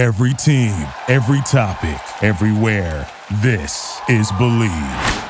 Every 0.00 0.32
team, 0.32 0.88
every 1.08 1.42
topic, 1.42 2.00
everywhere. 2.22 3.06
This 3.42 4.00
is 4.08 4.32
Believe. 4.38 5.24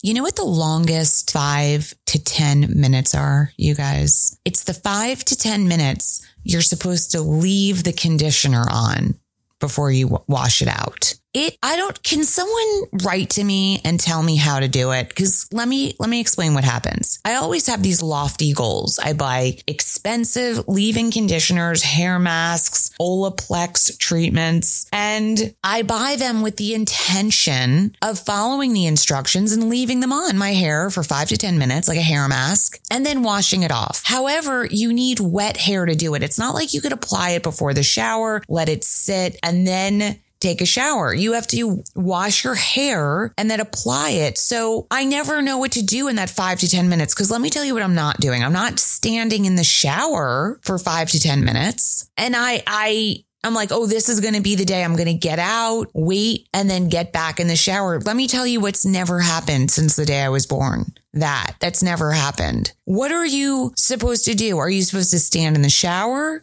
You 0.00 0.14
know 0.14 0.22
what 0.22 0.36
the 0.36 0.44
longest 0.44 1.32
five 1.32 1.92
to 2.06 2.22
10 2.22 2.80
minutes 2.80 3.16
are, 3.16 3.50
you 3.56 3.74
guys? 3.74 4.38
It's 4.44 4.62
the 4.62 4.74
five 4.74 5.24
to 5.24 5.36
10 5.36 5.66
minutes 5.66 6.24
you're 6.44 6.60
supposed 6.60 7.10
to 7.10 7.20
leave 7.20 7.82
the 7.82 7.92
conditioner 7.92 8.64
on 8.70 9.16
before 9.58 9.90
you 9.90 10.20
wash 10.28 10.62
it 10.62 10.68
out. 10.68 11.14
It, 11.36 11.58
I 11.62 11.76
don't, 11.76 12.02
can 12.02 12.24
someone 12.24 13.04
write 13.04 13.28
to 13.30 13.44
me 13.44 13.82
and 13.84 14.00
tell 14.00 14.22
me 14.22 14.36
how 14.36 14.58
to 14.58 14.68
do 14.68 14.92
it? 14.92 15.14
Cause 15.14 15.46
let 15.52 15.68
me, 15.68 15.94
let 15.98 16.08
me 16.08 16.18
explain 16.18 16.54
what 16.54 16.64
happens. 16.64 17.20
I 17.26 17.34
always 17.34 17.66
have 17.66 17.82
these 17.82 18.02
lofty 18.02 18.54
goals. 18.54 18.98
I 18.98 19.12
buy 19.12 19.58
expensive 19.66 20.66
leave-in 20.66 21.10
conditioners, 21.10 21.82
hair 21.82 22.18
masks, 22.18 22.90
Olaplex 22.98 23.98
treatments, 23.98 24.86
and 24.94 25.54
I 25.62 25.82
buy 25.82 26.16
them 26.18 26.40
with 26.40 26.56
the 26.56 26.72
intention 26.72 27.94
of 28.00 28.18
following 28.18 28.72
the 28.72 28.86
instructions 28.86 29.52
and 29.52 29.68
leaving 29.68 30.00
them 30.00 30.14
on 30.14 30.38
my 30.38 30.54
hair 30.54 30.88
for 30.88 31.02
five 31.02 31.28
to 31.28 31.36
10 31.36 31.58
minutes, 31.58 31.86
like 31.86 31.98
a 31.98 32.00
hair 32.00 32.26
mask, 32.28 32.80
and 32.90 33.04
then 33.04 33.22
washing 33.22 33.62
it 33.62 33.70
off. 33.70 34.00
However, 34.06 34.66
you 34.70 34.90
need 34.90 35.20
wet 35.20 35.58
hair 35.58 35.84
to 35.84 35.94
do 35.94 36.14
it. 36.14 36.22
It's 36.22 36.38
not 36.38 36.54
like 36.54 36.72
you 36.72 36.80
could 36.80 36.94
apply 36.94 37.32
it 37.32 37.42
before 37.42 37.74
the 37.74 37.82
shower, 37.82 38.40
let 38.48 38.70
it 38.70 38.84
sit, 38.84 39.38
and 39.42 39.66
then 39.66 40.18
take 40.46 40.60
a 40.60 40.66
shower. 40.66 41.12
You 41.12 41.32
have 41.32 41.46
to 41.48 41.82
wash 41.94 42.44
your 42.44 42.54
hair 42.54 43.32
and 43.36 43.50
then 43.50 43.60
apply 43.60 44.10
it. 44.10 44.38
So 44.38 44.86
I 44.90 45.04
never 45.04 45.42
know 45.42 45.58
what 45.58 45.72
to 45.72 45.82
do 45.82 46.08
in 46.08 46.16
that 46.16 46.30
five 46.30 46.60
to 46.60 46.68
10 46.68 46.88
minutes. 46.88 47.14
Cause 47.14 47.30
let 47.30 47.40
me 47.40 47.50
tell 47.50 47.64
you 47.64 47.74
what 47.74 47.82
I'm 47.82 47.94
not 47.94 48.20
doing. 48.20 48.44
I'm 48.44 48.52
not 48.52 48.78
standing 48.78 49.44
in 49.44 49.56
the 49.56 49.64
shower 49.64 50.60
for 50.62 50.78
five 50.78 51.10
to 51.10 51.20
10 51.20 51.44
minutes. 51.44 52.10
And 52.16 52.36
I, 52.36 52.62
I, 52.66 53.24
I'm 53.42 53.54
like, 53.54 53.70
oh, 53.72 53.86
this 53.86 54.08
is 54.08 54.20
going 54.20 54.34
to 54.34 54.40
be 54.40 54.56
the 54.56 54.64
day 54.64 54.82
I'm 54.82 54.96
going 54.96 55.06
to 55.06 55.14
get 55.14 55.38
out, 55.38 55.86
wait, 55.94 56.48
and 56.52 56.68
then 56.68 56.88
get 56.88 57.12
back 57.12 57.38
in 57.38 57.46
the 57.46 57.56
shower. 57.56 58.00
Let 58.00 58.16
me 58.16 58.26
tell 58.26 58.46
you 58.46 58.60
what's 58.60 58.84
never 58.84 59.20
happened 59.20 59.70
since 59.70 59.94
the 59.94 60.04
day 60.04 60.22
I 60.22 60.30
was 60.30 60.46
born. 60.46 60.92
That, 61.12 61.54
that's 61.60 61.82
never 61.82 62.10
happened. 62.10 62.72
What 62.84 63.12
are 63.12 63.24
you 63.24 63.72
supposed 63.76 64.24
to 64.24 64.34
do? 64.34 64.58
Are 64.58 64.68
you 64.68 64.82
supposed 64.82 65.12
to 65.12 65.18
stand 65.18 65.54
in 65.54 65.62
the 65.62 65.70
shower? 65.70 66.42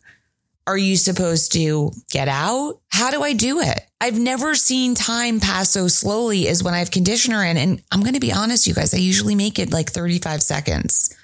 Are 0.66 0.78
you 0.78 0.96
supposed 0.96 1.52
to 1.54 1.92
get 2.10 2.28
out? 2.28 2.80
How 2.90 3.12
do 3.12 3.22
I 3.22 3.34
do 3.34 3.60
it? 3.60 3.86
I've 4.00 4.20
never 4.20 4.56
seen 4.56 4.96
time 4.96 5.40
pass 5.40 5.70
so 5.70 5.88
slowly 5.88 6.48
as 6.48 6.64
when 6.64 6.74
I 6.74 6.80
have 6.80 6.92
conditioner 6.92 7.44
in. 7.44 7.58
And 7.58 7.82
I'm 7.92 8.02
going 8.02 8.14
to 8.14 8.20
be 8.20 8.32
honest, 8.32 8.68
you 8.68 8.74
guys, 8.74 8.94
I 8.94 8.98
usually 8.98 9.36
make 9.36 9.60
it 9.60 9.74
like 9.74 9.90
35 9.90 10.42
seconds 10.42 11.16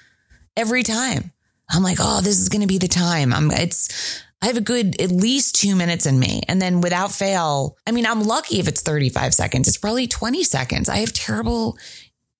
every 0.56 0.82
time. 0.82 1.32
I'm 1.70 1.82
like, 1.82 1.98
oh, 2.00 2.20
this 2.20 2.38
is 2.38 2.48
going 2.48 2.62
to 2.62 2.66
be 2.66 2.78
the 2.78 2.88
time. 2.88 3.32
I'm, 3.32 3.50
it's, 3.50 4.22
I 4.42 4.46
have 4.46 4.56
a 4.56 4.62
good 4.62 5.00
at 5.00 5.10
least 5.10 5.54
two 5.54 5.76
minutes 5.76 6.06
in 6.06 6.18
me. 6.18 6.42
And 6.48 6.60
then 6.60 6.80
without 6.80 7.12
fail, 7.12 7.76
I 7.86 7.92
mean, 7.92 8.06
I'm 8.06 8.24
lucky 8.24 8.58
if 8.58 8.68
it's 8.68 8.82
35 8.82 9.34
seconds. 9.34 9.68
It's 9.68 9.78
probably 9.78 10.06
20 10.06 10.42
seconds. 10.44 10.88
I 10.88 10.96
have 10.96 11.12
terrible 11.12 11.78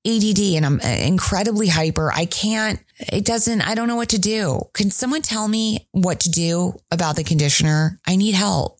ADD 0.07 0.39
and 0.57 0.65
I'm 0.67 0.81
uh, 0.81 1.07
incredibly 1.07 1.69
hyper. 1.69 2.11
I 2.13 2.25
can't, 2.25 2.81
it 2.99 3.25
doesn't, 3.25 3.61
I 3.61 3.75
don't 3.75 3.89
know 3.89 3.97
what 3.97 4.11
to 4.11 4.19
do. 4.19 4.63
Can 4.73 4.91
someone 4.91 5.23
tell 5.23 5.47
me 5.47 5.87
what 5.93 6.21
to 6.21 6.31
do 6.31 6.75
about 6.91 7.17
the 7.17 7.25
conditioner? 7.25 8.01
I 8.07 8.17
need 8.17 8.35
help. 8.35 8.79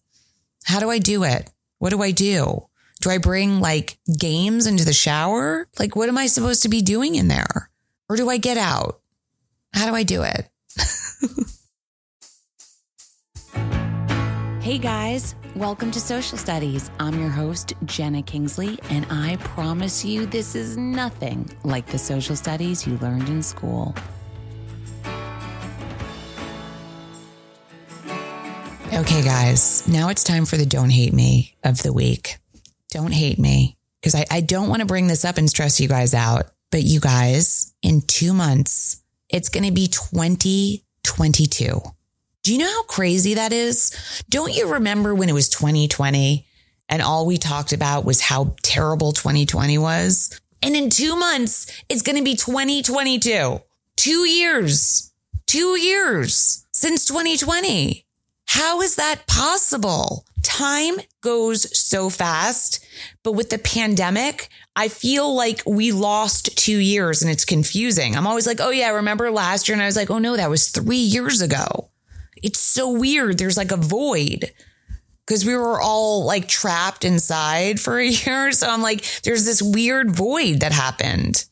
How 0.65 0.81
do 0.81 0.91
I 0.91 0.99
do 0.99 1.25
it? 1.25 1.51
What 1.79 1.91
do 1.91 2.03
I 2.03 2.11
do? 2.11 2.67
Do 3.01 3.11
I 3.11 3.19
bring 3.19 3.61
like 3.61 3.99
games 4.19 4.67
into 4.67 4.85
the 4.85 4.93
shower? 4.93 5.69
Like, 5.79 5.97
what 5.97 6.09
am 6.09 6.19
I 6.19 6.27
supposed 6.27 6.63
to 6.63 6.69
be 6.69 6.83
doing 6.83 7.15
in 7.15 7.29
there? 7.29 7.71
Or 8.09 8.17
do 8.17 8.29
I 8.29 8.37
get 8.37 8.59
out? 8.59 9.01
How 9.73 9.87
do 9.87 9.95
I 9.95 10.03
do 10.03 10.23
it? 10.23 10.49
Hey 14.61 14.77
guys, 14.77 15.37
welcome 15.57 15.91
to 15.91 15.99
Social 15.99 16.37
Studies. 16.37 16.91
I'm 17.01 17.19
your 17.19 17.31
host, 17.31 17.73
Jena 17.87 18.21
Kingsley, 18.21 18.79
and 18.91 19.07
I 19.09 19.37
promise 19.37 20.05
you 20.05 20.27
this 20.27 20.55
is 20.55 20.77
nothing 20.77 21.49
like 21.65 21.87
the 21.87 21.97
social 21.97 22.37
studies 22.37 22.87
you 22.87 22.99
learned 22.99 23.31
in 23.31 23.43
school. 23.43 23.95
Okay, 28.93 29.23
guys, 29.25 29.89
now 29.89 30.11
it's 30.11 30.23
time 30.25 30.45
for 30.45 30.59
the 30.59 30.67
Don't 30.67 30.91
Hate 30.91 31.15
Me 31.15 31.57
of 31.65 31.83
the 31.83 31.95
week. 31.95 32.37
Don't 32.91 33.13
hate 33.13 33.39
me, 33.39 33.79
because 34.03 34.15
I, 34.15 34.27
I 34.31 34.43
don't 34.43 34.69
want 34.69 34.81
to 34.81 34.87
bring 34.87 35.07
this 35.07 35.25
up 35.25 35.39
and 35.39 35.49
stress 35.49 35.81
you 35.81 35.89
guys 35.89 36.13
out. 36.13 36.43
But 36.71 36.83
you 36.83 37.01
guys, 37.01 37.73
in 37.81 38.03
two 38.03 38.35
months, 38.35 39.03
it's 39.31 39.49
going 39.49 39.65
to 39.65 39.73
be 39.73 39.87
2022. 39.87 41.81
Do 42.43 42.55
you 42.55 42.59
know 42.59 42.71
how 42.71 42.85
crazy 42.85 43.35
that 43.35 43.53
is? 43.53 44.25
Don't 44.31 44.55
you 44.55 44.73
remember 44.73 45.15
when 45.15 45.29
it 45.29 45.35
was 45.35 45.51
2020 45.51 46.47
and 46.89 47.03
all 47.03 47.27
we 47.27 47.37
talked 47.37 47.75
about 47.75 48.07
was 48.07 48.23
how 48.23 48.57
terrible 48.63 49.13
2020 49.13 49.77
was? 49.77 50.41
And 50.63 50.75
in 50.75 50.89
two 50.89 51.17
months, 51.17 51.67
it's 51.91 52.01
going 52.01 52.17
to 52.17 52.25
be 52.25 52.37
2022. 52.37 53.61
Two 53.97 54.27
years, 54.27 55.13
two 55.47 55.79
years 55.79 56.67
since 56.73 57.05
2020. 57.05 58.07
How 58.47 58.81
is 58.81 58.97
that 58.97 59.27
possible? 59.27 60.25
Time 60.43 60.95
goes 61.21 61.79
so 61.79 62.09
fast, 62.09 62.85
but 63.23 63.33
with 63.33 63.51
the 63.51 63.59
pandemic, 63.59 64.49
I 64.75 64.89
feel 64.89 65.35
like 65.35 65.63
we 65.67 65.93
lost 65.93 66.57
two 66.57 66.79
years 66.79 67.21
and 67.21 67.31
it's 67.31 67.45
confusing. 67.45 68.17
I'm 68.17 68.27
always 68.27 68.47
like, 68.47 68.61
oh 68.61 68.71
yeah, 68.71 68.89
remember 68.89 69.31
last 69.31 69.69
year? 69.69 69.75
And 69.75 69.83
I 69.83 69.87
was 69.87 69.97
like, 69.97 70.11
oh 70.11 70.19
no, 70.19 70.37
that 70.37 70.49
was 70.49 70.71
three 70.71 70.97
years 70.97 71.43
ago 71.43 71.90
it's 72.43 72.61
so 72.61 72.91
weird. 72.91 73.39
There's 73.39 73.57
like 73.57 73.73
a 73.73 73.77
void 73.77 74.51
because 75.27 75.45
we 75.45 75.55
were 75.55 75.81
all 75.81 76.25
like 76.25 76.49
trapped 76.49 77.05
inside 77.05 77.79
for 77.81 77.99
a 77.99 78.07
year. 78.09 78.53
So 78.53 78.69
I'm 78.69 78.83
like, 78.83 79.05
there's 79.23 79.45
this 79.45 79.63
weird 79.63 80.11
void 80.11 80.61
that 80.61 80.73
happened. 80.73 81.45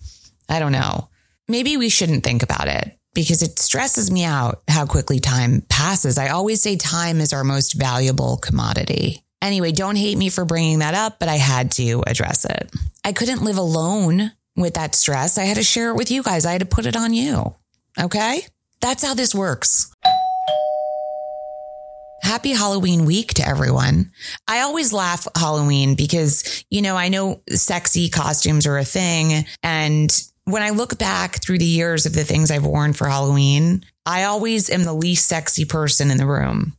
I 0.48 0.58
don't 0.58 0.72
know. 0.72 1.08
Maybe 1.46 1.76
we 1.76 1.88
shouldn't 1.88 2.24
think 2.24 2.42
about 2.42 2.68
it 2.68 2.98
because 3.14 3.42
it 3.42 3.58
stresses 3.58 4.10
me 4.10 4.24
out 4.24 4.62
how 4.68 4.86
quickly 4.86 5.20
time 5.20 5.62
passes. 5.68 6.18
I 6.18 6.28
always 6.28 6.62
say 6.62 6.76
time 6.76 7.20
is 7.20 7.32
our 7.32 7.44
most 7.44 7.72
valuable 7.74 8.36
commodity. 8.36 9.24
Anyway, 9.40 9.72
don't 9.72 9.96
hate 9.96 10.18
me 10.18 10.28
for 10.28 10.44
bringing 10.44 10.80
that 10.80 10.94
up, 10.94 11.18
but 11.18 11.28
I 11.28 11.36
had 11.36 11.70
to 11.72 12.02
address 12.06 12.44
it. 12.44 12.70
I 13.04 13.12
couldn't 13.12 13.42
live 13.42 13.56
alone 13.56 14.32
with 14.56 14.74
that 14.74 14.94
stress. 14.94 15.38
I 15.38 15.44
had 15.44 15.56
to 15.56 15.62
share 15.62 15.90
it 15.90 15.96
with 15.96 16.10
you 16.10 16.22
guys. 16.22 16.44
I 16.44 16.52
had 16.52 16.60
to 16.60 16.66
put 16.66 16.86
it 16.86 16.96
on 16.96 17.14
you. 17.14 17.54
Okay? 17.98 18.40
That's 18.80 19.04
how 19.04 19.14
this 19.14 19.34
works. 19.34 19.92
Happy 22.28 22.52
Halloween 22.52 23.06
week 23.06 23.32
to 23.32 23.48
everyone. 23.48 24.12
I 24.46 24.60
always 24.60 24.92
laugh 24.92 25.26
Halloween 25.34 25.94
because, 25.94 26.62
you 26.68 26.82
know, 26.82 26.94
I 26.94 27.08
know 27.08 27.40
sexy 27.48 28.10
costumes 28.10 28.66
are 28.66 28.76
a 28.76 28.84
thing. 28.84 29.46
And 29.62 30.14
when 30.44 30.62
I 30.62 30.68
look 30.68 30.98
back 30.98 31.40
through 31.42 31.56
the 31.56 31.64
years 31.64 32.04
of 32.04 32.12
the 32.12 32.24
things 32.24 32.50
I've 32.50 32.66
worn 32.66 32.92
for 32.92 33.08
Halloween, 33.08 33.82
I 34.04 34.24
always 34.24 34.68
am 34.68 34.84
the 34.84 34.92
least 34.92 35.26
sexy 35.26 35.64
person 35.64 36.10
in 36.10 36.18
the 36.18 36.26
room. 36.26 36.74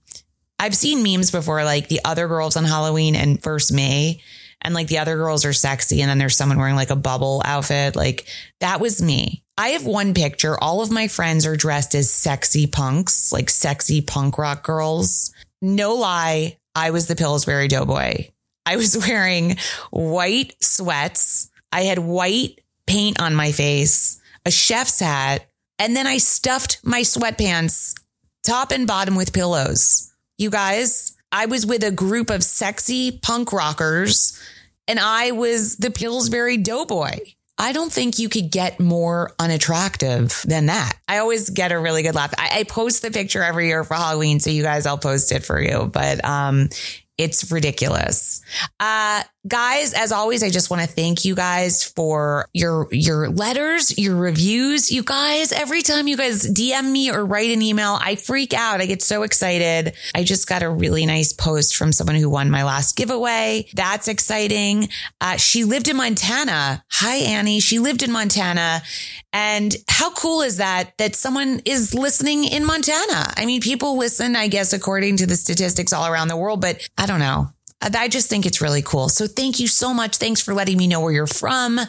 I've 0.59 0.75
seen 0.75 1.01
memes 1.01 1.31
before, 1.31 1.63
like 1.63 1.87
the 1.87 2.01
other 2.05 2.27
girls 2.27 2.55
on 2.55 2.63
Halloween 2.63 3.15
and 3.15 3.41
first 3.41 3.73
May, 3.73 4.21
and 4.61 4.73
like 4.73 4.87
the 4.87 4.99
other 4.99 5.15
girls 5.15 5.45
are 5.45 5.53
sexy. 5.53 6.01
And 6.01 6.09
then 6.09 6.17
there's 6.17 6.35
someone 6.37 6.57
wearing 6.57 6.75
like 6.75 6.89
a 6.89 6.95
bubble 6.95 7.41
outfit. 7.45 7.95
Like 7.95 8.27
that 8.59 8.81
was 8.81 9.01
me. 9.01 9.43
I 9.57 9.69
have 9.69 9.85
one 9.85 10.13
picture. 10.13 10.57
All 10.61 10.81
of 10.81 10.91
my 10.91 11.07
friends 11.07 11.45
are 11.45 11.55
dressed 11.55 11.95
as 11.95 12.11
sexy 12.11 12.67
punks, 12.67 13.31
like 13.31 13.49
sexy 13.49 14.01
punk 14.01 14.37
rock 14.37 14.63
girls. 14.63 15.33
No 15.61 15.95
lie, 15.95 16.57
I 16.75 16.91
was 16.91 17.07
the 17.07 17.15
Pillsbury 17.15 17.67
Doughboy. 17.67 18.29
I 18.65 18.77
was 18.77 18.97
wearing 19.07 19.57
white 19.91 20.55
sweats. 20.61 21.49
I 21.71 21.81
had 21.81 21.99
white 21.99 22.61
paint 22.87 23.21
on 23.21 23.35
my 23.35 23.51
face, 23.51 24.19
a 24.45 24.51
chef's 24.51 24.99
hat, 24.99 25.47
and 25.77 25.95
then 25.95 26.07
I 26.07 26.17
stuffed 26.17 26.79
my 26.83 27.01
sweatpants 27.01 27.93
top 28.43 28.71
and 28.71 28.87
bottom 28.87 29.15
with 29.15 29.33
pillows. 29.33 30.11
You 30.37 30.49
guys, 30.49 31.15
I 31.31 31.45
was 31.45 31.65
with 31.65 31.83
a 31.83 31.91
group 31.91 32.29
of 32.29 32.43
sexy 32.43 33.11
punk 33.11 33.53
rockers 33.53 34.39
and 34.89 34.99
I 34.99 35.31
was 35.31 35.77
the 35.77 35.91
Pillsbury 35.91 36.57
Doughboy. 36.57 37.19
I 37.59 37.73
don't 37.73 37.91
think 37.91 38.19
you 38.19 38.27
could 38.27 38.49
get 38.49 38.79
more 38.79 39.33
unattractive 39.37 40.41
than 40.47 40.65
that. 40.65 40.93
I 41.07 41.19
always 41.19 41.49
get 41.49 41.71
a 41.71 41.79
really 41.79 42.01
good 42.01 42.15
laugh. 42.15 42.33
I, 42.37 42.59
I, 42.59 42.63
post 42.63 43.01
the 43.01 43.11
picture 43.11 43.43
every 43.43 43.67
year 43.67 43.83
for 43.83 43.95
Halloween. 43.95 44.39
So 44.39 44.49
you 44.49 44.63
guys, 44.63 44.85
I'll 44.85 44.97
post 44.97 45.31
it 45.33 45.43
for 45.43 45.61
you. 45.61 45.89
But, 45.93 46.23
um, 46.25 46.69
It's 47.19 47.51
ridiculous. 47.51 48.41
Uh, 48.79 49.23
guys, 49.45 49.93
as 49.93 50.13
always, 50.13 50.41
I 50.41 50.49
just 50.49 50.69
want 50.69 50.81
to 50.83 50.87
thank 50.87 51.25
you 51.25 51.35
guys 51.35 51.83
for 51.83 52.47
your 52.53 52.87
your 52.91 53.29
letters, 53.29 53.97
your 53.97 54.15
reviews. 54.15 54.89
You 54.89 55.03
guys, 55.03 55.51
every 55.51 55.81
time 55.81 56.07
you 56.07 56.15
guys 56.15 56.49
DM 56.49 56.89
me 56.93 57.11
or 57.11 57.25
write 57.25 57.49
an 57.51 57.61
email, 57.61 57.97
I 57.99 58.15
freak 58.15 58.53
out. 58.53 58.79
I 58.79 58.85
get 58.85 59.01
so 59.01 59.23
excited. 59.23 59.97
I 60.15 60.23
just 60.23 60.47
got 60.47 60.63
a 60.63 60.69
really 60.69 61.05
nice 61.05 61.33
post 61.33 61.75
from 61.75 61.91
someone 61.91 62.15
who 62.15 62.29
won 62.29 62.49
my 62.49 62.63
last 62.63 62.95
giveaway. 62.95 63.67
That's 63.73 64.07
exciting. 64.07 64.87
Uh, 65.19 65.35
she 65.35 65.65
lived 65.65 65.89
in 65.89 65.97
Montana. 65.97 66.85
Hi, 66.89 67.17
Annie. 67.17 67.59
She 67.59 67.79
lived 67.79 68.01
in 68.01 68.13
Montana. 68.13 68.81
And 69.31 69.75
how 69.87 70.11
cool 70.11 70.41
is 70.41 70.57
that 70.57 70.97
that 70.97 71.15
someone 71.15 71.61
is 71.65 71.93
listening 71.93 72.45
in 72.45 72.65
Montana? 72.65 73.31
I 73.37 73.45
mean, 73.45 73.61
people 73.61 73.97
listen, 73.97 74.35
I 74.35 74.47
guess, 74.47 74.73
according 74.73 75.17
to 75.17 75.27
the 75.27 75.35
statistics 75.35 75.93
all 75.93 76.07
around 76.07 76.29
the 76.29 76.37
world, 76.37 76.61
but 76.61 76.87
I 76.97 77.05
don't 77.05 77.19
know. 77.19 77.49
I 77.81 78.09
just 78.09 78.29
think 78.29 78.45
it's 78.45 78.61
really 78.61 78.81
cool. 78.81 79.07
So 79.07 79.25
thank 79.25 79.59
you 79.59 79.67
so 79.67 79.93
much. 79.93 80.17
Thanks 80.17 80.41
for 80.41 80.53
letting 80.53 80.77
me 80.77 80.87
know 80.87 80.99
where 80.99 81.13
you're 81.13 81.27
from, 81.27 81.79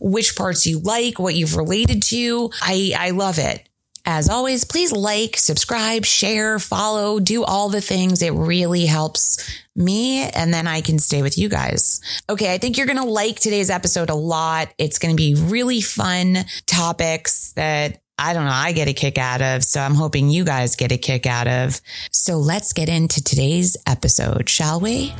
which 0.00 0.36
parts 0.36 0.66
you 0.66 0.78
like, 0.78 1.18
what 1.18 1.34
you've 1.34 1.56
related 1.56 2.02
to. 2.04 2.50
I, 2.60 2.92
I 2.96 3.10
love 3.10 3.38
it. 3.38 3.67
As 4.10 4.30
always, 4.30 4.64
please 4.64 4.90
like, 4.90 5.36
subscribe, 5.36 6.06
share, 6.06 6.58
follow, 6.58 7.20
do 7.20 7.44
all 7.44 7.68
the 7.68 7.82
things. 7.82 8.22
It 8.22 8.32
really 8.32 8.86
helps 8.86 9.60
me 9.76 10.22
and 10.22 10.52
then 10.52 10.66
I 10.66 10.80
can 10.80 10.98
stay 10.98 11.20
with 11.20 11.36
you 11.36 11.50
guys. 11.50 12.00
Okay. 12.26 12.54
I 12.54 12.56
think 12.56 12.78
you're 12.78 12.86
going 12.86 12.96
to 12.96 13.04
like 13.04 13.38
today's 13.38 13.68
episode 13.68 14.08
a 14.08 14.14
lot. 14.14 14.72
It's 14.78 14.98
going 14.98 15.14
to 15.14 15.16
be 15.16 15.34
really 15.34 15.82
fun 15.82 16.38
topics 16.64 17.52
that 17.52 18.00
I 18.18 18.32
don't 18.32 18.46
know, 18.46 18.50
I 18.50 18.72
get 18.72 18.88
a 18.88 18.94
kick 18.94 19.18
out 19.18 19.42
of. 19.42 19.62
So 19.62 19.78
I'm 19.78 19.94
hoping 19.94 20.30
you 20.30 20.42
guys 20.42 20.74
get 20.74 20.90
a 20.90 20.96
kick 20.96 21.26
out 21.26 21.46
of. 21.46 21.78
So 22.10 22.38
let's 22.38 22.72
get 22.72 22.88
into 22.88 23.22
today's 23.22 23.76
episode, 23.86 24.48
shall 24.48 24.80
we? 24.80 25.12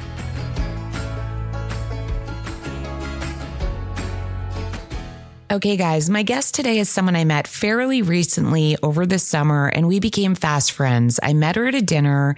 Okay, 5.50 5.78
guys, 5.78 6.10
my 6.10 6.22
guest 6.22 6.54
today 6.54 6.78
is 6.78 6.90
someone 6.90 7.16
I 7.16 7.24
met 7.24 7.48
fairly 7.48 8.02
recently 8.02 8.76
over 8.82 9.06
the 9.06 9.18
summer 9.18 9.68
and 9.68 9.88
we 9.88 9.98
became 9.98 10.34
fast 10.34 10.72
friends. 10.72 11.18
I 11.22 11.32
met 11.32 11.56
her 11.56 11.66
at 11.66 11.74
a 11.74 11.80
dinner 11.80 12.36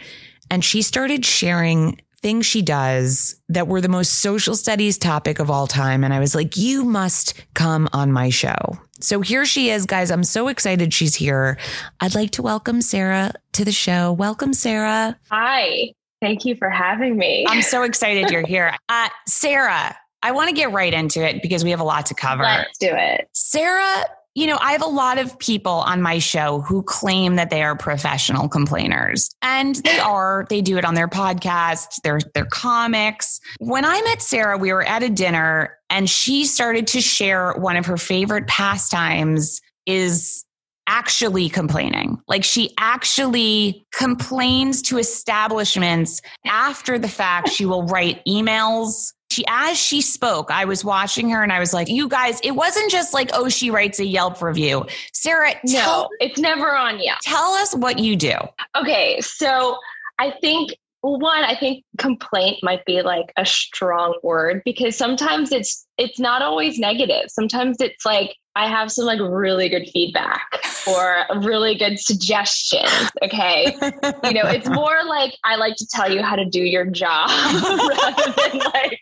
and 0.49 0.65
she 0.65 0.81
started 0.83 1.25
sharing 1.25 2.01
things 2.23 2.47
she 2.47 2.62
does 2.62 3.41
that 3.49 3.67
were 3.67 3.81
the 3.81 3.89
most 3.89 4.21
social 4.21 4.55
studies 4.55 4.97
topic 4.97 5.41
of 5.41 5.51
all 5.51 5.67
time. 5.67 6.05
And 6.05 6.15
I 6.15 6.21
was 6.21 6.37
like, 6.37 6.57
you 6.57 6.85
must 6.85 7.35
come 7.55 7.89
on 7.93 8.12
my 8.12 8.31
show. 8.31 8.79
So 9.01 9.23
here 9.23 9.45
she 9.45 9.71
is, 9.71 9.87
guys. 9.87 10.13
I'm 10.13 10.23
so 10.23 10.47
excited 10.47 10.95
she's 10.95 11.17
here. 11.17 11.59
I'd 11.99 12.15
like 12.15 12.31
to 12.33 12.43
welcome 12.43 12.81
Sarah 12.81 13.33
to 13.55 13.65
the 13.65 13.73
show. 13.73 14.13
Welcome, 14.13 14.55
Sarah. 14.55 15.19
Hi. 15.33 15.95
Thank 16.21 16.45
you 16.45 16.55
for 16.55 16.71
having 16.71 17.17
me. 17.17 17.45
I'm 17.49 17.63
so 17.63 17.83
excited 17.83 18.31
you're 18.31 18.47
here. 18.47 18.73
Uh, 18.89 19.09
Sarah, 19.27 19.97
I 20.22 20.32
want 20.32 20.49
to 20.49 20.55
get 20.55 20.72
right 20.72 20.93
into 20.93 21.26
it 21.26 21.43
because 21.43 21.64
we 21.64 21.70
have 21.70 21.81
a 21.81 21.84
lot 21.84 22.06
to 22.06 22.14
cover. 22.14 22.43
Let's 22.43 22.78
do 22.78 22.90
it. 22.90 23.28
Sarah 23.32 24.05
you 24.34 24.46
know, 24.46 24.58
I 24.61 24.72
have 24.72 24.82
a 24.82 24.87
lot 24.87 25.19
of 25.19 25.37
people 25.38 25.72
on 25.72 26.00
my 26.00 26.19
show 26.19 26.61
who 26.61 26.82
claim 26.82 27.34
that 27.34 27.50
they 27.50 27.62
are 27.62 27.76
professional 27.76 28.49
complainers. 28.49 29.28
And 29.43 29.76
they 29.76 29.99
are. 29.99 30.46
They 30.49 30.62
do 30.62 30.78
it 30.78 30.84
on 30.84 30.94
their 30.94 31.08
podcasts, 31.08 32.00
their 32.02 32.20
their 32.34 32.46
comics. 32.46 33.40
When 33.58 33.84
I 33.84 34.00
met 34.02 34.22
Sarah, 34.22 34.56
we 34.56 34.72
were 34.72 34.84
at 34.84 35.02
a 35.02 35.08
dinner 35.08 35.76
and 35.88 36.08
she 36.08 36.44
started 36.44 36.87
to 36.88 37.00
share 37.00 37.55
one 37.55 37.76
of 37.76 37.87
her 37.87 37.96
favorite 37.96 38.46
pastimes 38.46 39.61
is 39.87 40.44
actually 40.87 41.49
complaining. 41.49 42.19
Like 42.28 42.44
she 42.44 42.72
actually 42.78 43.87
complains 43.93 44.82
to 44.82 44.99
establishments 44.99 46.20
after 46.46 46.99
the 46.99 47.08
fact. 47.08 47.49
She 47.49 47.64
will 47.64 47.84
write 47.84 48.25
emails 48.26 49.12
she 49.31 49.44
as 49.49 49.79
she 49.79 50.00
spoke 50.00 50.50
i 50.50 50.65
was 50.65 50.85
watching 50.85 51.31
her 51.31 51.43
and 51.43 51.53
i 51.53 51.59
was 51.59 51.73
like 51.73 51.88
you 51.88 52.09
guys 52.09 52.41
it 52.43 52.53
wasn't 52.53 52.91
just 52.91 53.15
like 53.15 53.31
oh 53.32 53.49
she 53.49 53.71
writes 53.71 53.99
a 54.00 54.05
yelp 54.05 54.43
review. 54.43 54.85
Sarah 55.12 55.55
tell, 55.67 56.03
no 56.03 56.09
it's 56.21 56.38
never 56.38 56.75
on 56.75 57.00
yelp. 57.00 57.19
Tell 57.23 57.53
us 57.55 57.75
what 57.75 57.99
you 57.99 58.17
do. 58.17 58.35
Okay 58.77 59.21
so 59.21 59.77
i 60.19 60.32
think 60.41 60.73
one 61.03 61.44
i 61.44 61.56
think 61.56 61.85
complaint 61.99 62.59
might 62.62 62.85
be 62.85 63.00
like 63.00 63.32
a 63.37 63.47
strong 63.47 64.19
word 64.23 64.61
because 64.65 64.97
sometimes 64.97 65.50
it's 65.53 65.87
it's 65.97 66.19
not 66.19 66.43
always 66.43 66.79
negative. 66.79 67.25
Sometimes 67.29 67.77
it's 67.81 68.05
like 68.05 68.35
i 68.56 68.69
have 68.69 68.91
some 68.91 69.06
like 69.06 69.21
really 69.21 69.69
good 69.69 69.88
feedback 69.93 70.44
or 70.88 71.25
really 71.43 71.77
good 71.77 71.99
suggestions 71.99 73.11
okay? 73.23 73.77
You 74.25 74.35
know 74.35 74.49
it's 74.49 74.69
more 74.69 75.05
like 75.06 75.35
i 75.44 75.56
like 75.56 75.77
to 75.77 75.87
tell 75.87 76.11
you 76.12 76.23
how 76.23 76.37
to 76.37 76.44
do 76.44 76.62
your 76.62 76.85
job 76.85 77.31
rather 77.55 78.32
than 78.32 78.59
like 78.59 79.00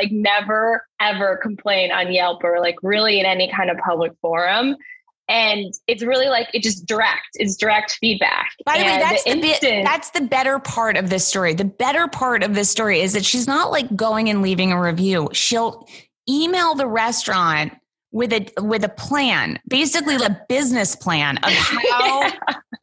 like 0.00 0.10
never 0.12 0.86
ever 1.00 1.38
complain 1.42 1.92
on 1.92 2.12
Yelp 2.12 2.42
or 2.44 2.60
like 2.60 2.76
really 2.82 3.20
in 3.20 3.26
any 3.26 3.50
kind 3.50 3.70
of 3.70 3.78
public 3.78 4.12
forum. 4.20 4.76
And 5.26 5.72
it's 5.86 6.02
really 6.02 6.26
like 6.26 6.48
it 6.52 6.62
just 6.62 6.84
direct. 6.86 7.28
It's 7.34 7.56
direct 7.56 7.92
feedback. 7.92 8.50
By 8.66 8.78
the 8.78 8.84
way, 8.84 8.98
that's 8.98 9.24
the, 9.24 9.30
the 9.30 9.48
instant- 9.48 9.60
bit, 9.60 9.84
that's 9.84 10.10
the 10.10 10.20
better 10.20 10.58
part 10.58 10.96
of 10.96 11.08
this 11.08 11.26
story. 11.26 11.54
The 11.54 11.64
better 11.64 12.08
part 12.08 12.42
of 12.42 12.54
this 12.54 12.68
story 12.68 13.00
is 13.00 13.14
that 13.14 13.24
she's 13.24 13.46
not 13.46 13.70
like 13.70 13.94
going 13.96 14.28
and 14.28 14.42
leaving 14.42 14.70
a 14.72 14.80
review. 14.80 15.30
She'll 15.32 15.88
email 16.28 16.74
the 16.74 16.86
restaurant 16.86 17.72
with 18.12 18.32
a 18.32 18.48
with 18.60 18.84
a 18.84 18.88
plan, 18.88 19.58
basically 19.66 20.16
a 20.16 20.40
business 20.48 20.94
plan 20.94 21.38
of 21.38 21.50
how 21.52 22.22
yeah. 22.22 22.32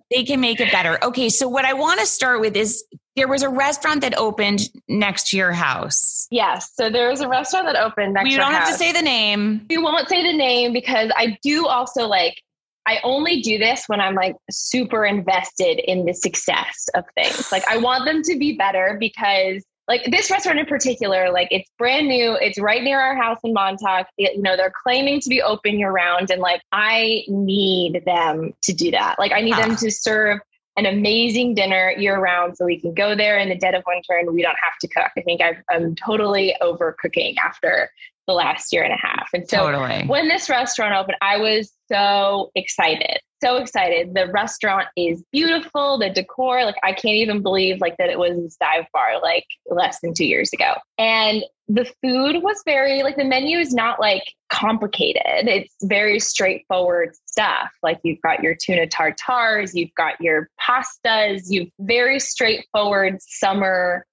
they 0.10 0.24
can 0.24 0.42
make 0.42 0.60
it 0.60 0.72
better. 0.72 0.98
Okay, 1.04 1.30
so 1.30 1.48
what 1.48 1.64
I 1.64 1.74
want 1.74 2.00
to 2.00 2.08
start 2.08 2.42
with 2.42 2.56
is 2.56 2.84
there 3.16 3.28
was 3.28 3.44
a 3.44 3.50
restaurant 3.50 4.02
that 4.02 4.18
opened 4.18 4.62
next 4.88 5.30
to 5.30 5.38
your 5.38 5.52
house. 5.52 6.28
Yes. 6.32 6.72
So 6.74 6.90
there 6.90 7.10
was 7.10 7.22
a 7.22 7.28
restaurant 7.28 7.66
that 7.68 7.76
opened 7.76 8.14
next 8.14 8.26
you 8.26 8.32
to 8.32 8.36
You 8.36 8.40
don't 8.40 8.54
have 8.54 8.70
house. 8.70 8.78
to 8.78 8.78
say 8.78 8.92
the 8.92 9.02
name. 9.02 9.66
You 9.70 9.82
won't 9.84 10.08
say 10.08 10.24
the 10.24 10.38
name 10.38 10.74
because 10.74 11.12
I 11.16 11.38
do 11.44 11.68
also 11.68 12.08
like 12.08 12.42
I 12.88 13.00
only 13.04 13.42
do 13.42 13.58
this 13.58 13.84
when 13.88 14.02
I'm 14.02 14.16
like 14.16 14.36
super 14.50 15.06
invested 15.06 15.80
in 15.80 16.06
the 16.06 16.14
success 16.14 16.88
of 16.96 17.04
things. 17.16 17.52
Like 17.52 17.68
I 17.70 17.78
want 17.78 18.06
them 18.06 18.24
to 18.24 18.40
be 18.40 18.58
better 18.58 18.98
because 19.00 19.64
like 19.88 20.04
this 20.10 20.32
restaurant 20.32 20.58
in 20.58 20.66
particular, 20.66 21.32
like 21.32 21.50
it's 21.52 21.70
brand 21.78 22.08
new. 22.08 22.38
It's 22.40 22.60
right 22.60 22.82
near 22.82 23.00
our 23.00 23.16
house 23.16 23.40
in 23.44 23.54
Montauk. 23.54 24.08
It, 24.18 24.38
you 24.38 24.42
know, 24.42 24.56
they're 24.56 24.74
claiming 24.84 25.20
to 25.20 25.30
be 25.30 25.42
open 25.42 25.78
year 25.78 25.92
round. 25.92 26.32
And 26.32 26.42
like, 26.42 26.62
I 26.72 27.24
need 27.28 28.04
them 28.06 28.54
to 28.62 28.74
do 28.74 28.92
that. 28.92 29.20
Like, 29.20 29.34
I 29.34 29.42
need 29.42 29.54
huh. 29.56 29.68
them 29.68 29.76
to 29.78 29.92
serve 29.92 30.40
an 30.78 30.86
amazing 30.86 31.54
dinner 31.54 31.94
year 31.98 32.18
round 32.18 32.56
so 32.56 32.66
we 32.66 32.80
can 32.80 32.94
go 32.94 33.16
there 33.16 33.38
in 33.38 33.50
the 33.50 33.56
dead 33.56 33.76
of 33.76 33.84
winter 33.86 34.18
and 34.18 34.34
we 34.34 34.42
don't 34.42 34.58
have 34.64 34.78
to 34.80 34.88
cook. 34.88 35.12
I 35.18 35.22
think 35.22 35.42
i 35.42 35.58
am 35.72 35.96
totally 35.96 36.56
over 36.62 36.96
cooking 37.00 37.36
after 37.44 37.90
the 38.28 38.34
last 38.34 38.72
year 38.72 38.84
and 38.84 38.94
a 38.94 38.98
half. 38.98 39.30
And 39.34 39.48
so 39.50 39.58
totally. 39.58 40.06
when 40.08 40.28
this 40.28 40.50
restaurant 40.50 40.94
opened, 40.94 41.18
I 41.22 41.38
was 41.38 41.72
so 41.92 42.52
excited. 42.56 43.20
So 43.44 43.58
excited. 43.58 44.14
The 44.14 44.28
restaurant 44.28 44.88
is 44.96 45.24
beautiful. 45.32 45.98
The 45.98 46.12
decor, 46.12 46.64
like 46.64 46.76
I 46.84 46.94
can't 46.94 47.16
even 47.16 47.42
believe 47.42 47.82
like 47.82 47.98
that 47.98 48.10
it 48.10 48.20
was 48.20 48.38
a 48.38 48.64
dive 48.64 48.86
bar 48.94 49.20
like 49.22 49.46
less 49.68 50.00
than 50.02 50.14
two 50.14 50.26
years 50.26 50.52
ago. 50.54 50.76
And 51.00 51.44
the 51.68 51.86
food 52.02 52.44
was 52.44 52.62
very 52.66 53.02
like 53.02 53.16
the 53.16 53.24
menu 53.24 53.58
is 53.58 53.74
not 53.74 54.00
like 54.00 54.24
complicated. 54.50 55.48
It's 55.48 55.74
very 55.82 56.20
straightforward 56.20 57.16
stuff. 57.26 57.70
Like 57.82 58.00
you've 58.04 58.22
got 58.22 58.44
your 58.44 58.56
tuna 58.56 58.86
tartars, 58.88 59.74
you've 59.74 59.94
got 59.96 60.22
your 60.22 60.50
pastas, 60.60 61.46
you've 61.48 61.70
very 61.80 62.20
straightforward 62.20 63.18
summer 63.22 64.06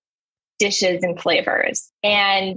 dishes 0.58 1.02
and 1.02 1.20
flavors. 1.20 1.90
And 2.02 2.56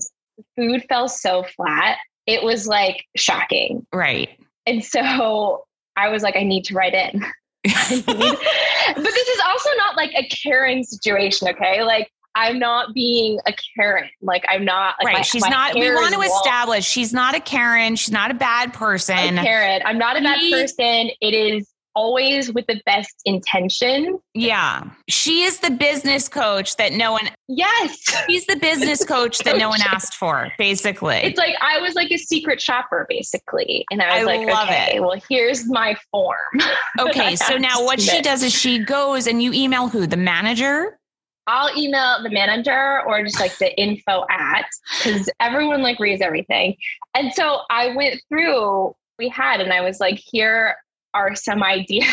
food 0.56 0.84
fell 0.90 1.08
so 1.08 1.44
flat. 1.56 1.98
It 2.28 2.44
was 2.44 2.68
like 2.68 3.06
shocking. 3.16 3.86
Right. 3.94 4.30
And 4.66 4.84
so 4.84 5.66
I 5.96 6.10
was 6.10 6.24
like, 6.24 6.36
I 6.36 6.44
need 6.44 6.64
to 6.66 6.76
write 6.76 6.94
in. 6.94 7.20
but 7.64 7.74
this 7.74 9.28
is 9.28 9.42
also 9.46 9.70
not 9.78 9.96
like 9.96 10.12
a 10.16 10.28
caring 10.28 10.84
situation, 10.84 11.48
okay? 11.50 11.84
Like 11.84 12.12
I'm 12.36 12.60
not 12.60 12.94
being 12.94 13.40
a 13.46 13.54
Karen. 13.76 14.10
Like 14.22 14.46
I'm 14.48 14.66
not. 14.66 14.96
Like 15.00 15.06
right. 15.06 15.18
My, 15.18 15.22
she's 15.22 15.42
my 15.42 15.50
not. 15.50 15.76
We 15.76 15.92
want 15.92 16.14
to 16.14 16.22
establish 16.22 16.86
she's 16.86 17.14
not 17.14 17.36
a 17.36 17.40
Karen. 17.40 17.96
She's 17.96 18.12
not 18.12 18.32
a 18.32 18.34
bad 18.34 18.74
person. 18.74 19.38
A 19.38 19.44
Karen. 19.44 19.82
I'm 19.86 19.98
not 19.98 20.18
a 20.18 20.22
bad 20.22 20.40
person. 20.52 21.12
It 21.20 21.34
is 21.34 21.71
always 21.96 22.52
with 22.54 22.66
the 22.68 22.82
best 22.86 23.22
intention. 23.26 24.20
Yeah. 24.34 24.90
She 25.10 25.44
is 25.44 25.60
the 25.60 25.72
business 25.72 26.28
coach 26.28 26.76
that 26.78 26.94
no 26.94 27.14
one 27.14 27.30
Yes. 27.48 27.98
She's 28.28 28.46
the 28.46 28.56
business 28.56 29.04
coach 29.08 29.40
that 29.40 29.58
no 29.58 29.70
one 29.70 29.82
asked 29.82 30.16
for, 30.16 30.52
basically. 30.58 31.18
It's 31.18 31.38
like 31.38 31.56
I 31.62 31.80
was 31.80 31.96
like 31.96 32.12
a 32.12 32.18
secret 32.18 32.62
shopper 32.62 33.06
basically. 33.10 33.86
And 33.92 34.02
I 34.02 34.20
was 34.20 34.28
I 34.28 34.38
like, 34.38 34.68
okay, 34.68 34.96
it. 34.96 35.02
well, 35.02 35.20
here's 35.30 35.68
my 35.68 35.96
form. 36.12 36.36
Okay. 37.00 37.36
so 37.36 37.58
now 37.58 37.84
what 37.84 38.00
she 38.02 38.22
does 38.22 38.44
is 38.44 38.54
she 38.54 38.80
goes 38.80 39.28
and 39.28 39.42
you 39.42 39.54
email 39.54 39.88
who? 39.88 40.06
The 40.06 40.18
manager? 40.18 41.00
I'll 41.48 41.76
email 41.78 42.22
the 42.22 42.30
manager 42.30 43.02
or 43.06 43.24
just 43.24 43.40
like 43.40 43.58
the 43.58 43.76
info 43.80 44.26
at 44.30 44.66
because 44.98 45.30
everyone 45.40 45.82
like 45.82 46.00
reads 46.00 46.22
everything. 46.22 46.76
And 47.16 47.34
so 47.34 47.62
I 47.70 47.96
went 47.96 48.22
through 48.30 48.96
we 49.22 49.30
had 49.30 49.62
and 49.62 49.72
I 49.72 49.82
was 49.82 50.00
like, 50.00 50.20
here 50.20 50.76
are 51.14 51.36
some 51.36 51.64
ideas 51.64 52.08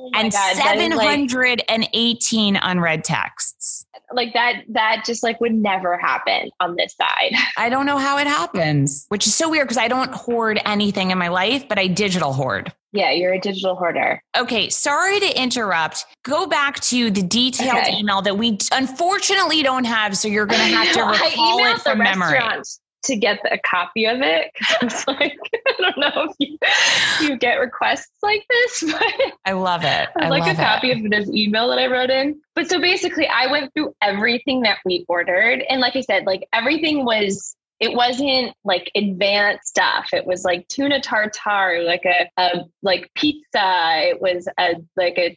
Oh 0.00 0.10
and 0.14 0.32
God, 0.32 0.56
that 0.56 0.78
is, 0.78 0.94
like- 0.94 1.30
718 1.30 2.56
unread 2.56 3.04
texts. 3.04 3.86
Like 4.12 4.32
that 4.34 4.62
that 4.70 5.02
just 5.04 5.22
like 5.22 5.40
would 5.40 5.54
never 5.54 5.96
happen 5.98 6.50
on 6.60 6.76
this 6.76 6.94
side. 6.94 7.32
I 7.56 7.68
don't 7.68 7.86
know 7.86 7.98
how 7.98 8.18
it 8.18 8.26
happens, 8.26 9.06
which 9.08 9.26
is 9.26 9.34
so 9.34 9.48
weird 9.48 9.66
because 9.66 9.78
I 9.78 9.88
don't 9.88 10.12
hoard 10.12 10.60
anything 10.64 11.10
in 11.10 11.18
my 11.18 11.28
life, 11.28 11.68
but 11.68 11.78
I 11.78 11.86
digital 11.86 12.32
hoard. 12.32 12.72
Yeah, 12.92 13.12
you're 13.12 13.32
a 13.34 13.40
digital 13.40 13.76
hoarder. 13.76 14.20
Okay, 14.36 14.68
sorry 14.68 15.20
to 15.20 15.40
interrupt. 15.40 16.06
Go 16.24 16.46
back 16.48 16.80
to 16.80 17.10
the 17.12 17.22
detailed 17.22 17.78
Okay. 17.78 17.98
email 17.98 18.20
that 18.22 18.36
we 18.36 18.58
unfortunately 18.72 19.62
don't 19.62 19.84
have, 19.84 20.16
so 20.16 20.26
you're 20.26 20.46
going 20.46 20.60
to 20.60 20.76
have 20.76 20.92
to 20.94 21.00
I 21.00 21.10
recall 21.12 21.60
emailed 21.60 21.74
it 21.76 21.80
from 21.82 21.98
the 21.98 22.04
memory. 22.04 22.32
restaurant 22.32 22.68
to 23.04 23.16
get 23.16 23.38
a 23.50 23.58
copy 23.58 24.06
of 24.06 24.20
it. 24.22 24.50
I 24.80 24.84
was 24.84 25.06
like, 25.06 25.38
I 25.54 25.69
don't 25.94 25.98
know 25.98 26.28
if 26.28 26.36
you, 26.38 27.28
you 27.28 27.36
get 27.36 27.56
requests 27.56 28.10
like 28.22 28.44
this, 28.48 28.82
but 28.92 29.32
I 29.44 29.52
love 29.52 29.84
it. 29.84 30.08
I 30.16 30.28
like 30.28 30.46
a 30.46 30.50
it. 30.50 30.56
copy 30.56 30.92
of 30.92 31.10
this 31.10 31.28
email 31.30 31.68
that 31.68 31.78
I 31.78 31.86
wrote 31.86 32.10
in. 32.10 32.40
But 32.54 32.68
so 32.68 32.80
basically, 32.80 33.26
I 33.26 33.50
went 33.50 33.72
through 33.74 33.94
everything 34.02 34.62
that 34.62 34.78
we 34.84 35.04
ordered. 35.08 35.62
And 35.68 35.80
like 35.80 35.96
I 35.96 36.00
said, 36.00 36.24
like 36.24 36.46
everything 36.52 37.04
was, 37.04 37.56
it 37.78 37.94
wasn't 37.94 38.54
like 38.64 38.90
advanced 38.94 39.68
stuff. 39.68 40.08
It 40.12 40.26
was 40.26 40.44
like 40.44 40.68
tuna 40.68 41.00
tartare, 41.00 41.82
like 41.82 42.04
a, 42.04 42.30
a 42.36 42.64
like 42.82 43.10
pizza. 43.14 43.40
It 43.54 44.20
was 44.20 44.48
a 44.58 44.74
like 44.96 45.18
a 45.18 45.36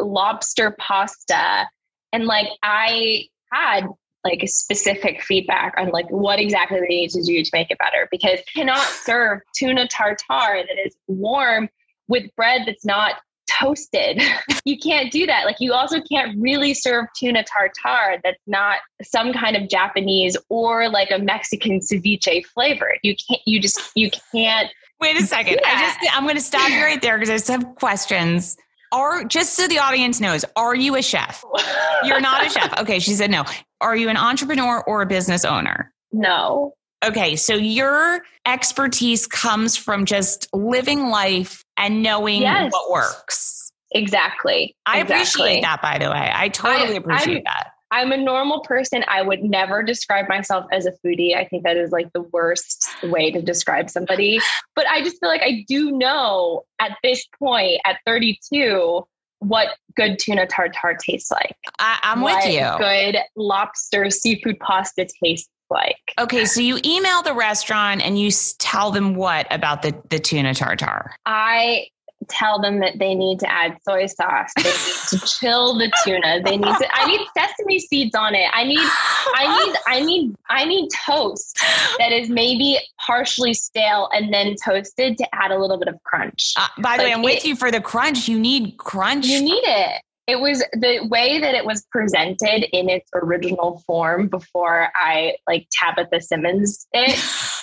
lobster 0.00 0.76
pasta. 0.78 1.68
And 2.12 2.26
like 2.26 2.48
I 2.62 3.24
had 3.52 3.86
like 4.24 4.42
specific 4.46 5.22
feedback 5.22 5.74
on 5.78 5.88
like 5.90 6.08
what 6.10 6.38
exactly 6.38 6.78
they 6.80 6.86
need 6.86 7.10
to 7.10 7.22
do 7.22 7.42
to 7.42 7.50
make 7.52 7.70
it 7.70 7.78
better 7.78 8.08
because 8.10 8.38
you 8.38 8.62
cannot 8.62 8.82
serve 8.82 9.40
tuna 9.56 9.88
tartare 9.88 10.64
that 10.66 10.76
is 10.84 10.94
warm 11.08 11.68
with 12.08 12.24
bread 12.36 12.62
that's 12.66 12.84
not 12.84 13.14
toasted. 13.50 14.22
you 14.64 14.78
can't 14.78 15.10
do 15.10 15.26
that. 15.26 15.44
Like 15.44 15.56
you 15.58 15.72
also 15.72 16.00
can't 16.02 16.38
really 16.38 16.74
serve 16.74 17.06
tuna 17.18 17.44
tartare 17.44 18.20
that's 18.22 18.42
not 18.46 18.78
some 19.02 19.32
kind 19.32 19.56
of 19.56 19.68
Japanese 19.68 20.36
or 20.48 20.88
like 20.88 21.10
a 21.10 21.18
Mexican 21.18 21.80
ceviche 21.80 22.44
flavor. 22.46 22.94
You 23.02 23.14
can't 23.16 23.40
you 23.46 23.60
just 23.60 23.80
you 23.94 24.10
can't 24.32 24.70
Wait 25.00 25.16
a 25.16 25.22
second. 25.22 25.58
I 25.64 25.80
just 25.80 26.14
I'm 26.14 26.24
going 26.24 26.36
to 26.36 26.42
stop 26.42 26.68
you 26.68 26.82
right 26.82 27.00
there 27.00 27.16
because 27.16 27.30
I 27.30 27.34
just 27.34 27.48
have 27.48 27.74
questions. 27.76 28.58
Are 28.92 29.24
just 29.24 29.54
so 29.54 29.66
the 29.66 29.78
audience 29.78 30.20
knows, 30.20 30.44
are 30.56 30.74
you 30.74 30.96
a 30.96 31.02
chef? 31.02 31.44
You're 32.04 32.20
not 32.20 32.44
a 32.44 32.50
chef. 32.50 32.80
Okay, 32.80 32.98
she 32.98 33.14
said 33.14 33.30
no. 33.30 33.44
Are 33.80 33.96
you 33.96 34.08
an 34.08 34.16
entrepreneur 34.16 34.82
or 34.86 35.02
a 35.02 35.06
business 35.06 35.44
owner? 35.44 35.92
no. 36.12 36.74
Okay, 37.02 37.34
so 37.34 37.54
your 37.54 38.20
expertise 38.44 39.26
comes 39.26 39.74
from 39.74 40.04
just 40.04 40.48
living 40.52 41.06
life 41.08 41.64
and 41.78 42.02
knowing 42.02 42.42
Yes. 42.42 42.70
what 42.70 42.90
works. 42.90 43.72
Exactly. 43.92 44.76
I 44.84 45.00
Exactly. 45.00 45.14
appreciate 45.44 45.62
that, 45.62 45.80
by 45.80 45.96
the 45.96 46.10
way. 46.10 46.30
I 46.30 46.50
totally 46.50 46.92
I- 46.96 46.98
appreciate 46.98 47.34
I'm- 47.36 47.44
that. 47.44 47.70
I'm 47.92 48.12
a 48.12 48.18
normal 48.18 48.60
person. 48.60 49.02
I 49.08 49.22
would 49.22 49.42
never 49.42 49.82
describe 49.82 50.28
myself 50.28 50.66
as 50.72 50.84
a 50.86 50.92
foodie. 51.04 51.34
I 51.34 51.44
think 51.46 51.64
that 51.64 51.76
is 51.78 51.90
like 51.90 52.12
the 52.12 52.22
worst 52.34 52.86
way 53.02 53.30
to 53.32 53.40
describe 53.40 53.88
somebody. 53.88 54.38
But 54.76 54.86
I 54.86 55.02
just 55.02 55.18
feel 55.20 55.28
like 55.30 55.42
I 55.42 55.64
do 55.66 55.92
know 55.92 56.64
at 56.80 56.98
this 57.02 57.26
point, 57.38 57.80
at 57.86 57.96
32, 58.06 59.06
what 59.40 59.68
good 59.96 60.18
tuna 60.18 60.46
tartare 60.46 60.96
tastes 60.96 61.30
like. 61.30 61.56
I, 61.78 61.98
I'm 62.02 62.20
what 62.20 62.44
with 62.44 62.54
you. 62.54 62.60
What 62.60 62.78
good 62.78 63.16
lobster 63.36 64.08
seafood 64.10 64.58
pasta 64.60 65.06
tastes 65.22 65.50
like. 65.70 65.96
Okay, 66.18 66.44
so 66.44 66.60
you 66.60 66.78
email 66.84 67.22
the 67.22 67.34
restaurant 67.34 68.02
and 68.02 68.18
you 68.18 68.30
tell 68.58 68.90
them 68.90 69.14
what 69.14 69.46
about 69.50 69.82
the, 69.82 70.00
the 70.10 70.18
tuna 70.18 70.54
tartare? 70.54 71.14
I 71.26 71.86
tell 72.28 72.60
them 72.60 72.80
that 72.80 72.98
they 72.98 73.14
need 73.14 73.40
to 73.40 73.50
add 73.50 73.76
soy 73.82 74.06
sauce. 74.06 74.50
They 74.56 74.64
need 74.64 74.72
to 75.10 75.18
chill 75.40 75.78
the 75.78 75.90
tuna. 76.04 76.42
They 76.42 76.56
need 76.56 76.76
to. 76.76 76.88
I 76.92 77.06
need 77.06 77.20
sesame 77.36 77.78
seeds 77.78 78.14
on 78.14 78.34
it. 78.34 78.48
I 78.52 78.64
need. 78.64 78.88
I 79.34 79.64
need. 79.64 79.76
I 79.86 80.00
need. 80.00 80.36
I 80.48 80.64
need 80.64 80.88
toast 81.06 81.58
that 81.98 82.12
is 82.12 82.28
maybe 82.28 82.78
partially 83.04 83.54
stale 83.54 84.08
and 84.12 84.32
then 84.32 84.54
toasted 84.62 85.18
to 85.18 85.34
add 85.34 85.50
a 85.50 85.58
little 85.58 85.78
bit 85.78 85.88
of 85.88 86.02
crunch. 86.04 86.54
Uh, 86.56 86.68
by 86.78 86.96
the 86.96 87.04
way, 87.04 87.12
I'm 87.12 87.22
with 87.22 87.44
you 87.44 87.56
for 87.56 87.70
the 87.70 87.80
crunch. 87.80 88.28
You 88.28 88.38
need 88.38 88.76
crunch. 88.78 89.26
You 89.26 89.42
need 89.42 89.64
it. 89.64 90.02
It 90.26 90.38
was 90.38 90.62
the 90.74 91.08
way 91.10 91.40
that 91.40 91.54
it 91.54 91.64
was 91.64 91.84
presented 91.90 92.64
in 92.76 92.88
its 92.88 93.10
original 93.14 93.82
form 93.84 94.28
before 94.28 94.90
I 94.94 95.34
like 95.48 95.66
Tabitha 95.72 96.20
Simmons 96.20 96.86
it. 96.92 97.18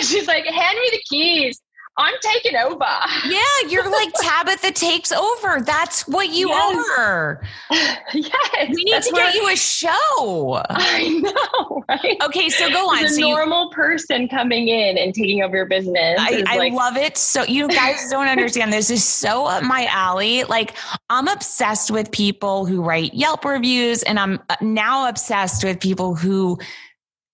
She's 0.00 0.26
like, 0.26 0.44
hand 0.44 0.78
me 0.78 0.88
the 0.90 1.02
keys. 1.08 1.60
I'm 1.96 2.14
taking 2.20 2.56
over. 2.56 2.84
yeah, 3.28 3.40
you're 3.68 3.88
like 3.88 4.12
Tabatha 4.22 4.74
takes 4.74 5.12
over. 5.12 5.60
That's 5.60 6.08
what 6.08 6.30
you 6.30 6.48
Yes. 6.48 6.86
are. 6.98 7.40
yes. 7.70 8.68
We 8.74 8.82
need 8.84 9.02
to 9.02 9.12
get 9.12 9.34
you 9.34 9.48
a 9.48 9.56
show. 9.56 10.60
I 10.70 11.20
know, 11.22 11.84
right? 11.88 12.16
Okay, 12.24 12.48
so 12.48 12.68
go 12.70 12.88
on. 12.88 13.04
A 13.04 13.08
So 13.08 13.20
you, 13.20 13.28
normal 13.34 13.70
person 13.70 14.28
coming 14.28 14.68
in 14.68 14.98
and 14.98 15.14
taking 15.14 15.42
over 15.42 15.56
your 15.56 15.66
business. 15.66 16.18
I, 16.20 16.42
I 16.48 16.58
like, 16.58 16.72
love 16.72 16.96
it. 16.96 17.16
So 17.16 17.44
you 17.44 17.68
guys 17.68 18.10
don't 18.10 18.26
understand. 18.28 18.72
This 18.72 18.90
is 18.90 19.04
so 19.04 19.46
up 19.46 19.62
my 19.62 19.86
alley. 19.86 20.42
Like 20.44 20.74
I'm 21.10 21.28
obsessed 21.28 21.90
with 21.92 22.10
people 22.10 22.66
who 22.66 22.82
write 22.82 23.14
Yelp 23.14 23.44
reviews, 23.44 24.02
and 24.02 24.18
I'm 24.18 24.40
uh, 24.50 24.56
now 24.60 25.08
obsessed 25.08 25.62
with 25.64 25.78
people 25.80 26.16
who. 26.16 26.58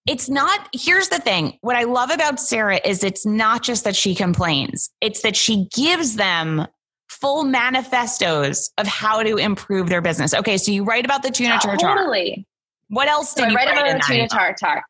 It's 0.07 0.29
not. 0.29 0.69
Here's 0.73 1.09
the 1.09 1.19
thing. 1.19 1.59
What 1.61 1.77
I 1.77 1.85
love 1.85 2.11
about 2.11 2.41
Sarah 2.41 2.81
is 2.85 3.05
it's 3.05 3.27
not 3.27 3.63
just 3.63 3.85
that 3.85 3.95
she 3.95 4.15
complains. 4.15 4.91
It's 5.01 5.23
that 5.23 5.37
she 5.37 5.69
gives 5.75 6.17
them 6.17 6.67
full 7.09 7.45
manifestos 7.45 8.71
of 8.79 8.87
how 8.87 9.23
to 9.23 9.37
improve 9.37 9.89
their 9.89 10.01
business. 10.01 10.33
Okay, 10.33 10.57
so 10.57 10.73
you 10.73 10.85
write 10.85 11.05
about 11.05 11.23
the 11.23 11.31
tuna 11.31 11.59
tartare. 11.59 11.95
totally. 11.97 12.47
What 12.89 13.09
else 13.09 13.35
did 13.35 13.45
I 13.45 13.49
you 13.51 13.57
read 13.57 13.67
write 13.67 13.79
about 13.79 13.93
the 13.93 14.05
tuna 14.07 14.19
email? 14.21 14.29
tartare. 14.29 14.83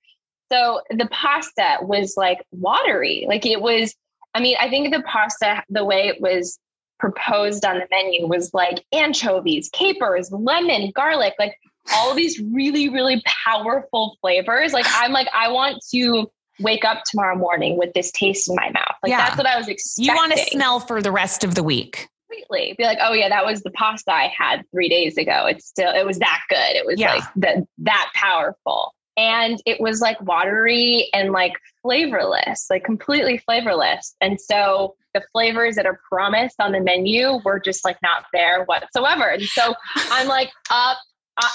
So 0.53 0.81
the 0.91 1.09
pasta 1.11 1.79
was 1.83 2.15
like 2.17 2.39
watery. 2.51 3.25
Like 3.29 3.47
it 3.47 3.61
was, 3.61 3.95
I 4.35 4.41
mean, 4.41 4.57
I 4.61 4.69
think 4.69 4.93
the 4.93 5.03
pasta, 5.03 5.63
the 5.69 5.85
way 5.85 6.09
it 6.09 6.21
was 6.21 6.59
proposed 6.99 7.65
on 7.65 7.79
the 7.79 7.87
menu 7.91 8.27
was 8.27 8.53
like 8.53 8.85
anchovies, 8.93 9.71
capers, 9.73 10.31
lemon, 10.31 10.93
garlic, 10.95 11.35
like 11.39 11.57
all 11.95 12.15
these 12.15 12.41
really, 12.41 12.89
really 12.89 13.23
powerful 13.45 14.17
flavors. 14.21 14.73
Like 14.73 14.87
I'm 14.89 15.13
like, 15.13 15.29
I 15.35 15.51
want 15.51 15.83
to 15.93 16.31
wake 16.61 16.85
up 16.85 17.03
tomorrow 17.11 17.37
morning 17.37 17.79
with 17.79 17.93
this 17.95 18.11
taste 18.13 18.49
in 18.49 18.55
my 18.57 18.71
mouth. 18.71 18.95
Like 19.03 19.11
Yeah. 19.11 19.25
that's 19.27 19.37
what 19.39 19.47
I 19.47 19.57
was 19.57 19.69
expecting. 19.69 20.05
You 20.15 20.17
want 20.17 20.33
to 20.33 20.39
smell 20.47 20.81
for 20.81 21.01
the 21.01 21.11
rest 21.13 21.43
of 21.45 21.55
the 21.55 21.63
week. 21.63 22.09
completely 22.31 22.75
be 22.79 22.85
like, 22.85 22.99
oh 23.01 23.13
yeah, 23.13 23.29
that 23.29 23.45
was 23.47 23.63
the 23.63 23.71
pasta 23.71 24.13
I 24.13 24.33
had 24.37 24.63
three 24.71 24.89
days 24.89 25.17
ago. 25.17 25.47
It's 25.47 25.67
still 25.67 25.93
it 25.95 26.05
was 26.07 26.19
that 26.19 26.41
good. 26.49 26.77
It 26.77 26.85
was 26.87 27.01
Yeah. 27.01 27.15
like 27.15 27.25
that 27.37 27.57
that 27.79 28.11
powerful. 28.15 28.95
And 29.17 29.61
it 29.67 29.81
was 29.81 30.01
like 30.01 30.21
watery 30.23 31.09
and 31.13 31.33
like 31.33 31.53
flavorless, 31.83 32.67
like 32.71 32.85
completely 32.85 33.39
flavorless. 33.39 34.15
And 34.21 34.41
so 34.41 34.95
the 35.13 35.23
flavors 35.33 35.75
that 35.77 35.85
are 35.87 36.01
promised 36.09 36.57
on 36.61 36.73
the 36.73 36.81
menu 36.81 37.41
were 37.45 37.59
just 37.59 37.85
like 37.85 37.97
not 38.03 38.27
there 38.33 38.65
whatsoever. 38.65 39.25
And 39.29 39.43
so 39.43 39.75
I'm 39.97 40.29
like 40.29 40.51
up, 40.71 40.99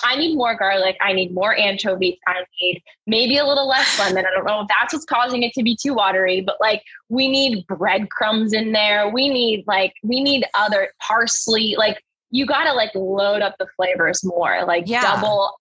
I, 0.03 0.15
need 0.15 0.35
more 0.35 0.55
garlic. 0.55 0.97
I 1.01 1.13
need 1.13 1.33
more 1.33 1.55
anchovies. 1.57 2.17
I 2.27 2.43
need 2.61 2.81
maybe 3.07 3.37
a 3.37 3.45
little 3.45 3.67
less 3.67 3.97
lemon. 3.99 4.25
I 4.25 4.29
don't 4.35 4.45
know 4.45 4.61
if 4.61 4.67
that's 4.67 4.93
what's 4.93 5.05
causing 5.05 5.43
it 5.43 5.53
to 5.53 5.63
be 5.63 5.75
too 5.75 5.93
watery, 5.93 6.41
but 6.41 6.57
like 6.59 6.81
we 7.09 7.27
need 7.27 7.65
breadcrumbs 7.67 8.53
in 8.53 8.71
there. 8.71 9.09
We 9.09 9.29
need 9.29 9.63
like, 9.67 9.93
we 10.03 10.21
need 10.21 10.45
other 10.53 10.89
parsley. 11.01 11.75
Like 11.77 12.01
you 12.31 12.45
got 12.45 12.63
to 12.65 12.73
like 12.73 12.91
load 12.95 13.41
up 13.41 13.55
the 13.59 13.67
flavors 13.75 14.23
more, 14.23 14.65
like 14.65 14.83
Yeah. 14.87 15.01
double 15.01 15.57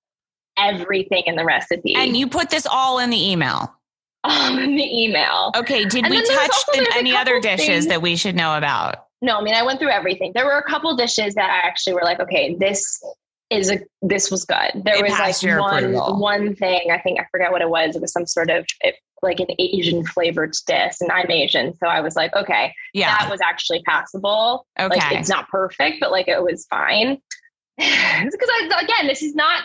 everything 0.59 1.25
in 1.27 1.37
the 1.37 1.45
recipe. 1.45 1.95
And 1.97 2.17
you 2.17 2.29
put 2.29 2.51
this 2.51 2.67
all 2.67 2.99
in 2.99 3.11
the 3.11 3.31
email. 3.31 3.73
um, 4.25 4.59
in 4.59 4.75
the 4.77 5.03
email. 5.05 5.53
Okay. 5.55 5.85
Did 5.85 6.05
And 6.07 6.11
we 6.15 6.23
touch 6.27 6.51
also- 6.51 6.85
any 6.97 7.15
other 7.15 7.41
dishes 7.41 7.67
things- 7.67 7.87
that 7.89 8.01
we 8.01 8.17
should 8.17 8.35
know 8.35 8.57
about? 8.57 9.05
No, 9.21 9.39
I 9.39 9.43
mean, 9.43 9.55
I 9.55 9.63
went 9.63 9.79
through 9.81 9.91
everything. 9.91 10.33
There 10.35 10.45
were 10.45 10.59
a 10.59 10.63
couple 10.63 10.95
dishes 10.97 11.35
that 11.35 11.49
I 11.51 11.67
actually 11.67 11.95
were 11.95 12.03
like, 12.05 12.21
okay, 12.21 12.55
this 12.59 13.03
is 13.51 13.71
a 13.71 13.81
this 14.03 14.31
was 14.31 14.45
good. 14.45 14.83
There 14.85 14.97
It 14.97 15.03
was 15.03 15.13
like 15.43 15.61
one 15.61 15.85
approval. 15.85 16.19
one 16.21 16.55
thing. 16.57 16.91
I 16.91 16.99
think 16.99 17.21
I 17.21 17.27
forgot 17.31 17.53
what 17.53 17.63
it 17.63 17.69
was. 17.69 17.95
It 17.97 18.03
was 18.03 18.13
some 18.13 18.27
sort 18.27 18.51
of 18.51 18.67
it, 18.81 18.97
like 19.23 19.41
an 19.41 19.49
Asian 19.59 20.05
flavored 20.07 20.55
dish, 20.67 20.95
and 21.01 21.11
I'm 21.11 21.31
Asian, 21.31 21.75
so 21.77 21.87
I 21.87 22.01
was 22.01 22.15
like, 22.17 22.35
okay, 22.37 22.75
Yeah. 22.93 23.17
that 23.19 23.31
was 23.31 23.41
actually 23.43 23.83
passable. 23.87 24.67
Okay. 24.79 24.97
Like 24.99 25.13
it's 25.13 25.29
not 25.29 25.49
perfect, 25.49 25.99
but 26.01 26.11
like 26.11 26.29
it 26.29 26.43
was 26.43 26.67
fine. 26.69 27.19
because 27.79 28.83
again, 28.83 29.07
this 29.07 29.23
is 29.23 29.35
not 29.35 29.65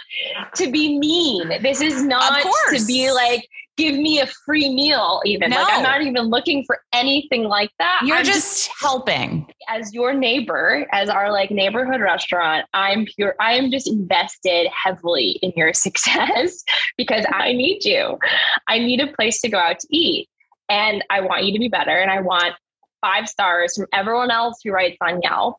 to 0.55 0.71
be 0.71 0.97
mean. 0.97 1.61
This 1.61 1.81
is 1.81 2.03
not 2.03 2.43
to 2.73 2.85
be 2.85 3.11
like 3.11 3.47
give 3.79 3.95
me 3.95 4.19
a 4.19 4.27
free 4.45 4.73
meal. 4.73 5.21
Even 5.25 5.51
like 5.51 5.65
I'm 5.73 5.81
not 5.81 6.01
even 6.01 6.23
looking 6.23 6.63
for 6.65 6.81
anything 6.93 7.45
like 7.45 7.71
that. 7.79 8.01
You're 8.03 8.17
I'm 8.17 8.25
just 8.25 8.69
helping. 8.79 9.47
as 9.69 9.93
your 9.93 10.13
neighbor, 10.13 10.85
as 10.91 11.09
our 11.09 11.31
like 11.31 11.49
neighborhood 11.49 12.01
restaurant, 12.01 12.65
I'm 12.73 13.05
pure. 13.05 13.35
I 13.39 13.53
am 13.53 13.71
just 13.71 13.87
invested 13.87 14.67
heavily 14.71 15.39
in 15.41 15.53
your 15.55 15.73
success 15.85 16.63
because 16.97 17.25
I 17.31 17.53
need 17.53 17.85
you. 17.85 18.19
I 18.67 18.79
need 18.79 18.99
a 18.99 19.07
place 19.13 19.39
to 19.41 19.49
go 19.49 19.57
out 19.57 19.79
to 19.79 19.87
eat, 19.89 20.27
and 20.67 21.03
I 21.09 21.21
want 21.21 21.45
you 21.45 21.53
to 21.53 21.59
be 21.59 21.69
better. 21.69 21.97
And 21.97 22.11
I 22.11 22.19
want 22.19 22.53
five 23.01 23.29
stars 23.29 23.75
from 23.77 23.87
everyone 23.93 24.29
else 24.29 24.59
who 24.63 24.71
writes 24.71 24.97
on 25.01 25.21
Yelp. 25.21 25.55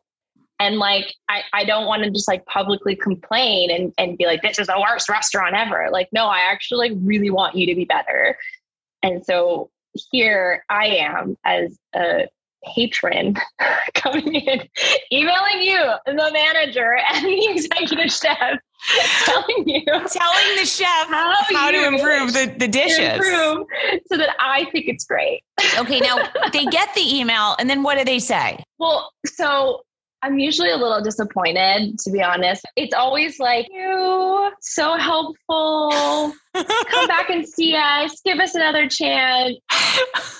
And 0.60 0.76
like, 0.76 1.14
I, 1.28 1.40
I 1.54 1.64
don't 1.64 1.86
want 1.86 2.04
to 2.04 2.10
just 2.10 2.28
like 2.28 2.44
publicly 2.44 2.94
complain 2.94 3.70
and, 3.70 3.92
and 3.96 4.18
be 4.18 4.26
like, 4.26 4.42
this 4.42 4.58
is 4.58 4.66
the 4.66 4.78
worst 4.78 5.08
restaurant 5.08 5.56
ever. 5.56 5.88
Like, 5.90 6.08
no, 6.12 6.26
I 6.26 6.40
actually 6.40 6.90
like 6.90 6.98
really 7.02 7.30
want 7.30 7.56
you 7.56 7.66
to 7.66 7.74
be 7.74 7.86
better. 7.86 8.36
And 9.02 9.24
so 9.24 9.70
here 10.12 10.62
I 10.68 10.86
am 10.86 11.36
as 11.46 11.78
a 11.94 12.28
patron 12.74 13.36
coming 13.94 14.34
in, 14.34 14.68
emailing 15.10 15.62
you, 15.62 15.92
the 16.04 16.30
manager 16.32 16.98
and 17.10 17.24
the 17.24 17.48
executive 17.52 18.12
chef, 18.12 18.58
telling 19.24 19.64
you 19.66 19.84
Telling 19.86 20.56
the 20.58 20.66
chef 20.66 21.06
How 21.08 21.34
how, 21.54 21.70
to 21.70 21.86
improve 21.86 22.34
the, 22.34 22.54
the 22.58 22.68
dishes. 22.68 22.98
improve 22.98 23.66
so 24.06 24.16
that 24.18 24.36
I 24.38 24.66
think 24.72 24.88
it's 24.88 25.04
great. 25.04 25.42
Okay, 25.78 26.00
now 26.00 26.28
they 26.52 26.66
get 26.66 26.94
the 26.94 27.18
email, 27.18 27.56
and 27.58 27.68
then 27.68 27.82
what 27.82 27.96
do 27.96 28.04
they 28.04 28.18
say? 28.18 28.62
Well, 28.78 29.12
so 29.26 29.82
I'm 30.22 30.38
usually 30.38 30.70
a 30.70 30.76
little 30.76 31.00
disappointed, 31.02 31.98
to 32.00 32.10
be 32.10 32.22
honest. 32.22 32.64
It's 32.76 32.94
always 32.94 33.38
like, 33.38 33.68
you 33.70 34.50
so 34.60 34.96
helpful. 34.96 36.34
Come 36.54 37.06
back 37.08 37.30
and 37.30 37.46
see 37.48 37.74
us. 37.74 38.20
Give 38.24 38.38
us 38.38 38.54
another 38.54 38.88
chance. 38.88 39.56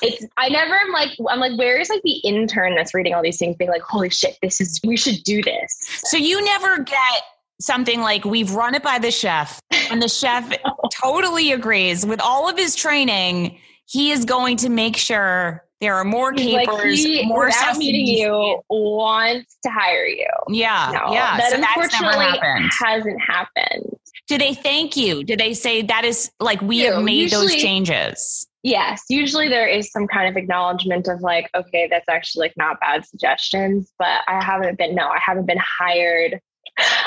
It's 0.02 0.26
I 0.36 0.48
never 0.48 0.74
am 0.74 0.92
like 0.92 1.10
I'm 1.28 1.40
like, 1.40 1.58
where 1.58 1.78
is 1.78 1.88
like 1.88 2.02
the 2.02 2.18
intern 2.24 2.74
that's 2.74 2.94
reading 2.94 3.14
all 3.14 3.22
these 3.22 3.38
things 3.38 3.56
being 3.56 3.70
like, 3.70 3.82
holy 3.82 4.10
shit, 4.10 4.38
this 4.42 4.60
is 4.60 4.80
we 4.84 4.96
should 4.96 5.22
do 5.24 5.42
this. 5.42 5.78
So 6.04 6.16
you 6.16 6.42
never 6.44 6.82
get 6.82 7.22
something 7.60 8.00
like 8.00 8.24
we've 8.24 8.52
run 8.52 8.74
it 8.74 8.82
by 8.82 8.98
the 8.98 9.10
chef, 9.10 9.60
and 9.90 10.02
the 10.02 10.08
chef 10.08 10.52
totally 11.02 11.52
agrees 11.52 12.04
with 12.04 12.20
all 12.20 12.48
of 12.48 12.58
his 12.58 12.74
training. 12.74 13.58
He 13.86 14.12
is 14.12 14.24
going 14.24 14.58
to 14.58 14.68
make 14.68 14.96
sure 14.96 15.64
there 15.80 15.94
are 15.94 16.04
more 16.04 16.32
He's 16.32 16.52
like 16.52 16.68
capers, 16.68 16.98
he 16.98 17.24
more 17.26 17.46
without 17.46 17.76
meeting 17.78 18.06
you 18.06 18.60
wants 18.68 19.56
to 19.64 19.70
hire 19.70 20.06
you. 20.06 20.26
Yeah, 20.48 20.90
No, 20.92 21.12
yeah. 21.12 21.36
that 21.38 21.50
so 21.52 21.56
that's 21.56 21.76
never 21.76 21.82
unfortunately 21.84 22.38
happened. 22.38 22.70
hasn't 22.78 23.20
happened. 23.20 23.96
Do 24.28 24.38
they 24.38 24.54
thank 24.54 24.96
you? 24.96 25.24
Do 25.24 25.36
they 25.36 25.54
say 25.54 25.82
that 25.82 26.04
is 26.04 26.30
like 26.38 26.60
we 26.60 26.80
have 26.80 27.02
made 27.02 27.30
those 27.30 27.54
changes? 27.54 28.46
Yes, 28.62 29.02
usually 29.08 29.48
there 29.48 29.66
is 29.66 29.90
some 29.90 30.06
kind 30.06 30.28
of 30.28 30.36
acknowledgement 30.36 31.08
of 31.08 31.22
like, 31.22 31.48
okay, 31.54 31.88
that's 31.90 32.08
actually 32.10 32.46
like 32.48 32.56
not 32.58 32.78
bad 32.80 33.06
suggestions, 33.06 33.90
but 33.98 34.20
I 34.28 34.44
haven't 34.44 34.76
been, 34.76 34.94
no, 34.94 35.08
I 35.08 35.18
haven't 35.18 35.46
been 35.46 35.58
hired. 35.58 36.38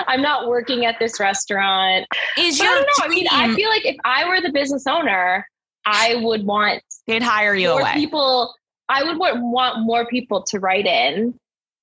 I'm 0.08 0.22
not 0.22 0.48
working 0.48 0.86
at 0.86 0.98
this 1.00 1.20
restaurant. 1.20 2.08
Is 2.39 2.58
But 2.58 2.65
I 2.68 2.74
don't 2.74 2.82
know. 2.82 3.06
I 3.06 3.08
mean, 3.08 3.27
I 3.32 3.53
feel 3.53 3.70
like 3.70 3.86
if 3.86 3.96
I 4.03 4.27
were 4.27 4.42
the 4.42 4.51
business 4.51 4.86
owner, 4.88 5.48
I 5.86 6.15
would 6.24 6.44
want 6.46 6.82
they'd 7.08 7.22
hire 7.22 7.53
you 7.56 7.70
more 7.70 7.82
away? 7.82 7.94
people, 7.94 8.53
I 8.90 9.04
would 9.04 9.18
want, 9.18 9.80
more 9.86 10.06
people 10.08 10.44
to 10.44 10.60
write 10.60 10.86
in 10.86 11.34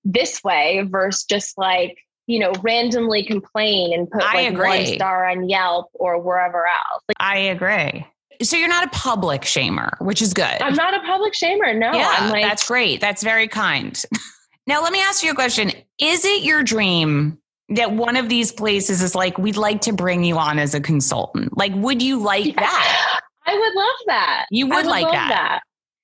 this 0.04 0.42
way 0.44 0.82
versus 0.88 1.24
just 1.24 1.56
like, 1.58 1.98
you 2.26 2.38
know, 2.38 2.52
randomly 2.62 3.24
complain 3.24 3.92
and 3.92 4.10
put 4.10 4.22
like 4.22 4.56
one 4.56 4.86
star 4.86 5.28
on 5.28 5.48
Yelp 5.48 5.88
or 5.94 6.20
wherever 6.20 6.66
else. 6.66 7.02
Like, 7.08 7.16
I 7.18 7.38
agree. 7.38 8.06
So 8.42 8.56
you're 8.56 8.68
not 8.68 8.86
a 8.86 8.90
public 8.90 9.42
shamer, 9.42 10.00
which 10.00 10.22
is 10.22 10.32
good. 10.32 10.44
I'm 10.44 10.74
not 10.74 10.94
a 10.94 11.00
public 11.00 11.34
shamer. 11.34 11.76
No, 11.76 11.92
yeah, 11.92 12.16
I'm 12.18 12.30
like, 12.30 12.42
that's 12.44 12.66
great. 12.66 13.00
That's 13.00 13.22
very 13.22 13.48
kind. 13.48 14.02
now, 14.66 14.82
let 14.82 14.92
me 14.92 15.00
ask 15.02 15.22
you 15.22 15.30
a 15.30 15.34
question. 15.34 15.72
Is 16.00 16.24
it 16.24 16.42
your 16.42 16.62
dream 16.62 17.38
that 17.70 17.92
one 17.92 18.16
of 18.16 18.28
these 18.28 18.50
places 18.50 19.02
is 19.02 19.14
like, 19.14 19.36
we'd 19.36 19.56
like 19.56 19.82
to 19.82 19.92
bring 19.92 20.24
you 20.24 20.38
on 20.38 20.58
as 20.58 20.74
a 20.74 20.80
consultant? 20.80 21.56
Like, 21.56 21.72
would 21.74 22.02
you 22.02 22.18
like 22.18 22.46
Yeah. 22.46 22.54
that? 22.60 23.20
I 23.46 23.58
would 23.58 23.74
love 23.74 23.96
that. 24.06 24.46
You 24.50 24.72
I 24.72 24.76
would 24.76 24.86
like 24.86 25.04
love 25.04 25.12
that. 25.12 25.60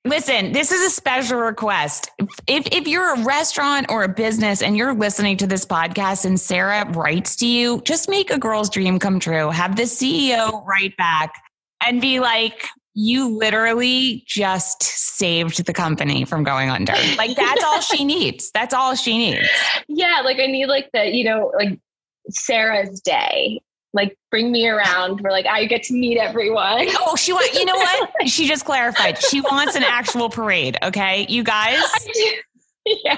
Listen, 0.06 0.52
this 0.52 0.70
is 0.70 0.86
a 0.86 0.90
special 0.90 1.38
request. 1.38 2.10
If 2.46 2.68
if 2.70 2.86
you're 2.86 3.14
a 3.14 3.24
restaurant 3.24 3.86
or 3.88 4.04
a 4.04 4.08
business 4.08 4.62
and 4.62 4.76
you're 4.76 4.94
listening 4.94 5.36
to 5.38 5.48
this 5.48 5.64
podcast 5.64 6.24
and 6.24 6.38
Sarah 6.38 6.88
writes 6.92 7.34
to 7.36 7.46
you, 7.46 7.80
just 7.82 8.08
make 8.08 8.30
a 8.30 8.38
girl's 8.38 8.70
dream 8.70 9.00
come 9.00 9.18
true. 9.18 9.50
Have 9.50 9.74
the 9.74 9.82
CEO 9.82 10.64
write 10.64 10.96
back 10.96 11.34
and 11.84 12.00
be 12.00 12.20
like, 12.20 12.68
you 12.94 13.28
literally 13.36 14.22
just 14.28 14.80
saved 14.82 15.66
the 15.66 15.72
company 15.72 16.24
from 16.24 16.44
going 16.44 16.70
under. 16.70 16.94
Like 17.18 17.36
that's 17.36 17.64
all 17.64 17.80
she 17.80 18.04
needs. 18.14 18.52
That's 18.54 18.72
all 18.72 18.94
she 18.94 19.18
needs. 19.18 19.48
Yeah, 19.88 20.22
like 20.24 20.38
I 20.38 20.46
need 20.46 20.66
like 20.66 20.88
the, 20.92 21.04
you 21.04 21.24
know, 21.24 21.52
like 21.58 21.80
Sarah's 22.30 23.00
day. 23.00 23.60
Like 23.96 24.16
bring 24.30 24.52
me 24.52 24.68
around 24.68 25.20
where 25.22 25.32
like 25.32 25.46
I 25.46 25.64
get 25.64 25.82
to 25.84 25.94
meet 25.94 26.18
everyone. 26.18 26.86
Oh, 27.00 27.16
she 27.16 27.32
want 27.32 27.52
you 27.54 27.64
know 27.64 27.76
what? 27.76 28.10
She 28.26 28.46
just 28.46 28.64
clarified. 28.64 29.20
She 29.22 29.40
wants 29.40 29.74
an 29.74 29.82
actual 29.82 30.28
parade. 30.28 30.76
Okay. 30.82 31.26
You 31.28 31.42
guys, 31.42 31.82
yeah. 32.86 33.16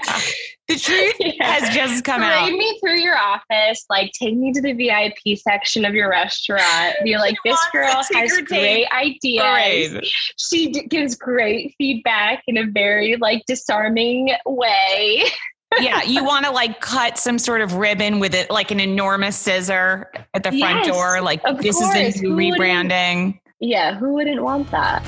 the 0.69 0.77
truth 0.77 1.15
yeah. 1.19 1.33
has 1.41 1.75
just 1.75 2.05
come 2.05 2.21
Parade 2.21 2.33
out. 2.33 2.53
me 2.53 2.79
through 2.81 2.99
your 2.99 3.17
office, 3.17 3.85
like 3.91 4.11
take 4.13 4.37
me 4.37 4.53
to 4.53 4.61
the 4.61 4.73
VIP 4.73 5.37
section 5.39 5.85
of 5.85 5.95
your 5.95 6.11
restaurant. 6.11 6.95
Be 7.05 7.17
like, 7.17 7.37
this 7.45 7.59
girl 7.73 8.03
has 8.15 8.41
great 8.47 8.87
ideas. 8.93 9.43
Parade. 9.43 10.05
She 10.37 10.71
d- 10.71 10.87
gives 10.87 11.15
great 11.17 11.75
feedback 11.79 12.43
in 12.47 12.57
a 12.57 12.67
very 12.67 13.17
like 13.17 13.43
disarming 13.47 14.31
way. 14.47 15.25
yeah, 15.81 16.03
you 16.03 16.25
want 16.25 16.45
to 16.47 16.51
like 16.51 16.81
cut 16.81 17.19
some 17.19 17.39
sort 17.39 17.61
of 17.61 17.75
ribbon 17.75 18.19
with 18.21 18.35
it, 18.35 18.51
like 18.51 18.71
an 18.71 18.81
enormous 18.81 19.37
scissor 19.37 20.11
at 20.35 20.43
the 20.43 20.51
front 20.51 20.87
Yes, 20.87 20.87
door. 20.87 21.21
Like 21.21 21.43
this 21.61 21.79
course. 21.79 21.97
is 21.97 22.15
the 22.15 22.29
new 22.29 22.53
Who 22.53 22.59
rebranding. 22.59 23.39
Yeah, 23.61 23.95
who 23.95 24.15
wouldn't 24.15 24.43
want 24.43 24.71
that? 24.71 25.03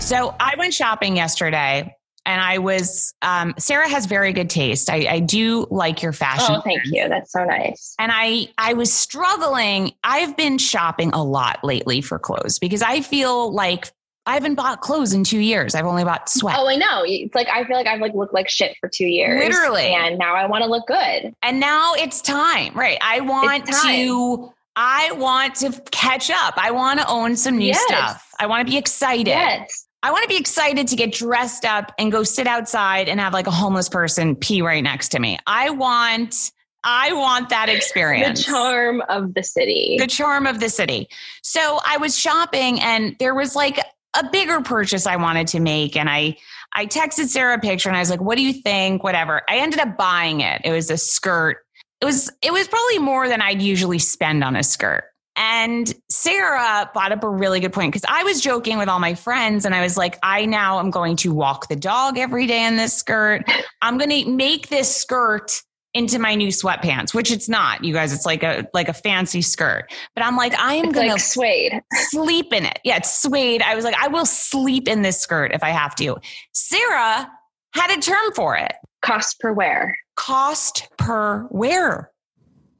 So 0.00 0.34
I 0.38 0.54
went 0.58 0.74
shopping 0.74 1.16
yesterday, 1.16 1.94
and 2.26 2.40
I 2.40 2.58
was. 2.58 3.14
Um, 3.22 3.54
Sarah 3.58 3.88
has 3.88 4.06
very 4.06 4.32
good 4.32 4.50
taste. 4.50 4.90
I, 4.90 5.06
I 5.08 5.20
do 5.20 5.66
like 5.70 6.02
your 6.02 6.12
fashion. 6.12 6.56
Oh, 6.56 6.60
thank 6.60 6.82
you. 6.84 7.08
That's 7.08 7.32
so 7.32 7.44
nice. 7.44 7.94
And 7.98 8.12
I, 8.14 8.48
I 8.58 8.74
was 8.74 8.92
struggling. 8.92 9.92
I've 10.04 10.36
been 10.36 10.58
shopping 10.58 11.10
a 11.14 11.22
lot 11.24 11.60
lately 11.64 12.00
for 12.02 12.18
clothes 12.18 12.58
because 12.58 12.82
I 12.82 13.00
feel 13.00 13.52
like 13.52 13.92
I 14.26 14.34
haven't 14.34 14.54
bought 14.54 14.80
clothes 14.80 15.12
in 15.12 15.22
two 15.24 15.38
years. 15.40 15.74
I've 15.74 15.84
only 15.84 16.04
bought 16.04 16.28
sweat. 16.30 16.56
Oh, 16.58 16.66
I 16.66 16.76
know. 16.76 17.02
It's 17.04 17.34
like 17.34 17.48
I 17.48 17.64
feel 17.64 17.76
like 17.76 17.86
I've 17.86 18.00
like 18.00 18.14
looked 18.14 18.32
like 18.32 18.48
shit 18.48 18.76
for 18.80 18.88
two 18.88 19.06
years. 19.06 19.38
Literally. 19.44 19.92
And 19.94 20.18
now 20.18 20.34
I 20.34 20.46
want 20.46 20.64
to 20.64 20.70
look 20.70 20.86
good. 20.86 21.34
And 21.42 21.60
now 21.60 21.92
it's 21.94 22.22
time, 22.22 22.74
right? 22.74 22.96
I 23.02 23.20
want 23.20 23.66
to 23.82 24.50
I 24.76 25.12
want 25.12 25.56
to 25.56 25.72
catch 25.90 26.30
up. 26.30 26.54
I 26.56 26.70
want 26.70 27.00
to 27.00 27.06
own 27.08 27.36
some 27.36 27.58
new 27.58 27.66
Yes. 27.66 27.82
stuff. 27.86 28.28
I 28.40 28.46
want 28.46 28.66
to 28.66 28.70
be 28.70 28.78
excited. 28.78 29.26
Yes. 29.28 29.86
I 30.02 30.10
want 30.10 30.22
to 30.22 30.28
be 30.28 30.36
excited 30.36 30.88
to 30.88 30.96
get 30.96 31.12
dressed 31.12 31.64
up 31.64 31.92
and 31.98 32.10
go 32.10 32.24
sit 32.24 32.46
outside 32.46 33.08
and 33.08 33.20
have 33.20 33.32
like 33.32 33.46
a 33.46 33.50
homeless 33.52 33.88
person 33.88 34.36
pee 34.36 34.60
right 34.62 34.82
next 34.82 35.10
to 35.10 35.18
me. 35.20 35.38
I 35.46 35.70
want 35.70 36.50
I 36.86 37.12
want 37.14 37.48
that 37.48 37.68
experience. 37.70 38.44
The 38.44 38.52
charm 38.52 39.02
of 39.08 39.32
the 39.32 39.42
city. 39.42 39.96
the 39.98 40.06
charm 40.06 40.46
of 40.46 40.60
the 40.60 40.68
city. 40.68 41.08
So 41.42 41.78
I 41.86 41.96
was 41.98 42.18
shopping 42.18 42.80
and 42.80 43.16
there 43.18 43.34
was 43.34 43.54
like 43.56 43.78
a 44.18 44.28
bigger 44.30 44.60
purchase 44.60 45.06
I 45.06 45.16
wanted 45.16 45.46
to 45.48 45.60
make. 45.60 45.96
And 45.96 46.08
I, 46.08 46.36
I 46.74 46.86
texted 46.86 47.26
Sarah 47.26 47.56
a 47.56 47.60
picture 47.60 47.88
and 47.88 47.96
I 47.96 48.00
was 48.00 48.10
like, 48.10 48.20
what 48.20 48.36
do 48.36 48.42
you 48.42 48.52
think? 48.52 49.02
Whatever. 49.02 49.42
I 49.48 49.58
ended 49.58 49.80
up 49.80 49.96
buying 49.96 50.40
it. 50.40 50.60
It 50.64 50.72
was 50.72 50.90
a 50.90 50.96
skirt. 50.96 51.58
It 52.00 52.04
was, 52.04 52.30
it 52.42 52.52
was 52.52 52.68
probably 52.68 52.98
more 52.98 53.28
than 53.28 53.40
I'd 53.40 53.62
usually 53.62 53.98
spend 53.98 54.44
on 54.44 54.56
a 54.56 54.62
skirt. 54.62 55.04
And 55.36 55.92
Sarah 56.10 56.88
brought 56.92 57.10
up 57.10 57.24
a 57.24 57.28
really 57.28 57.58
good 57.58 57.72
point 57.72 57.92
because 57.92 58.08
I 58.08 58.22
was 58.22 58.40
joking 58.40 58.78
with 58.78 58.88
all 58.88 59.00
my 59.00 59.14
friends 59.14 59.64
and 59.64 59.74
I 59.74 59.82
was 59.82 59.96
like, 59.96 60.18
I 60.22 60.46
now 60.46 60.78
am 60.78 60.90
going 60.90 61.16
to 61.16 61.32
walk 61.32 61.68
the 61.68 61.76
dog 61.76 62.18
every 62.18 62.46
day 62.46 62.64
in 62.64 62.76
this 62.76 62.94
skirt. 62.94 63.42
I'm 63.82 63.98
going 63.98 64.10
to 64.10 64.30
make 64.30 64.68
this 64.68 64.94
skirt 64.94 65.60
into 65.94 66.18
my 66.18 66.34
new 66.34 66.48
sweatpants, 66.48 67.14
which 67.14 67.30
it's 67.30 67.48
not, 67.48 67.84
you 67.84 67.94
guys. 67.94 68.12
It's 68.12 68.26
like 68.26 68.42
a 68.42 68.66
like 68.74 68.88
a 68.88 68.92
fancy 68.92 69.42
skirt. 69.42 69.92
But 70.14 70.24
I'm 70.24 70.36
like, 70.36 70.52
I 70.58 70.74
am 70.74 70.86
It's 70.86 70.94
gonna 70.94 71.12
like 71.12 71.20
suede. 71.20 71.80
sleep 72.10 72.52
in 72.52 72.66
it. 72.66 72.80
Yeah, 72.84 72.96
it's 72.96 73.22
suede. 73.22 73.62
I 73.62 73.74
was 73.74 73.84
like, 73.84 73.96
I 73.96 74.08
will 74.08 74.26
sleep 74.26 74.88
in 74.88 75.02
this 75.02 75.20
skirt 75.20 75.52
if 75.52 75.62
I 75.62 75.70
have 75.70 75.94
to. 75.96 76.16
Sarah 76.52 77.30
had 77.74 77.96
a 77.96 78.00
term 78.00 78.32
for 78.34 78.56
it. 78.56 78.72
Cost 79.02 79.38
per 79.40 79.52
wear. 79.52 79.96
Cost 80.16 80.88
per 80.98 81.46
wear. 81.50 82.10